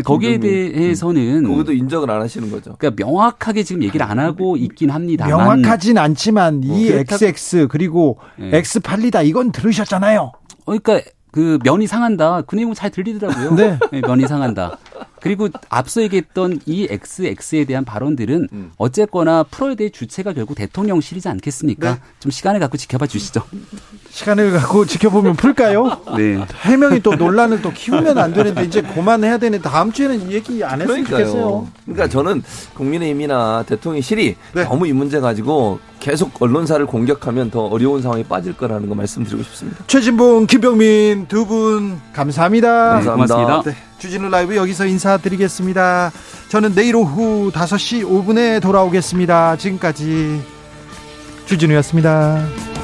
거기에 0.04 0.38
대해서는 0.38 1.42
그것도 1.44 1.72
인정을 1.72 2.10
안 2.10 2.20
하시는 2.20 2.48
거죠. 2.50 2.76
그러니까 2.78 3.04
명확하게 3.04 3.64
지금 3.64 3.82
얘기를 3.82 4.06
안 4.06 4.20
하고 4.20 4.56
있긴 4.56 4.90
합니다. 4.90 5.26
명확하진 5.26 5.98
않지만 5.98 6.62
이 6.62 6.92
어, 6.92 6.98
XX 6.98 7.66
그리고 7.68 8.18
네. 8.36 8.50
X 8.52 8.80
팔리다 8.80 9.22
이건 9.22 9.50
들으셨잖아요. 9.50 10.30
그러니까 10.64 11.00
그 11.32 11.58
면이 11.64 11.86
상한다. 11.86 12.42
그 12.42 12.54
내용 12.54 12.74
잘 12.74 12.90
들리더라고요. 12.90 13.54
네. 13.54 13.78
네 13.90 14.00
면이 14.00 14.26
상한다. 14.26 14.78
그리고 15.20 15.48
앞서 15.68 16.02
얘기했던 16.02 16.60
이 16.66 16.86
XX에 16.90 17.64
대한 17.64 17.84
발언들은 17.84 18.48
음. 18.52 18.72
어쨌거나 18.76 19.42
풀어야 19.42 19.74
될 19.74 19.90
주체가 19.90 20.32
결국 20.32 20.54
대통령실이지 20.56 21.28
않겠습니까? 21.28 21.94
네. 21.94 22.00
좀 22.20 22.30
시간을 22.30 22.60
갖고 22.60 22.76
지켜봐 22.76 23.06
주시죠. 23.06 23.42
시간을 24.10 24.52
갖고 24.52 24.84
지켜보면 24.86 25.36
풀까요? 25.36 26.00
네. 26.16 26.44
해명이 26.62 27.00
또 27.00 27.14
논란을 27.14 27.62
또 27.62 27.72
키우면 27.72 28.18
안 28.18 28.32
되는데 28.32 28.64
이제 28.64 28.82
그만해야 28.82 29.38
되는 29.38 29.60
다음 29.62 29.92
주에는 29.92 30.28
이 30.30 30.34
얘기 30.34 30.64
안 30.64 30.80
했으면 30.80 31.04
그러니까요. 31.04 31.26
좋겠어요. 31.26 31.68
그러니까 31.84 32.08
저는 32.08 32.42
국민의힘이나 32.74 33.64
대통령실이 33.66 34.36
네. 34.54 34.64
너무 34.64 34.86
이 34.86 34.92
문제 34.92 35.20
가지고 35.20 35.78
계속 36.00 36.40
언론사를 36.40 36.84
공격하면 36.86 37.50
더 37.50 37.62
어려운 37.66 38.02
상황에 38.02 38.22
빠질 38.22 38.56
거라는 38.56 38.88
거 38.88 38.94
말씀드리고 38.94 39.42
싶습니다. 39.42 39.84
최진봉, 39.86 40.46
김병민 40.46 41.26
두 41.26 41.44
분 41.48 41.98
감사합니다. 42.12 42.68
감사합니다. 43.00 43.34
고맙습니다. 43.34 43.70
네. 43.70 43.87
주진우 43.98 44.28
라이브 44.28 44.54
여기서 44.54 44.86
인사드리겠습니다. 44.86 46.12
저는 46.48 46.74
내일 46.74 46.94
오후 46.96 47.50
5시 47.52 48.04
5분에 48.04 48.62
돌아오겠습니다. 48.62 49.56
지금까지 49.56 50.40
주진우였습니다. 51.46 52.77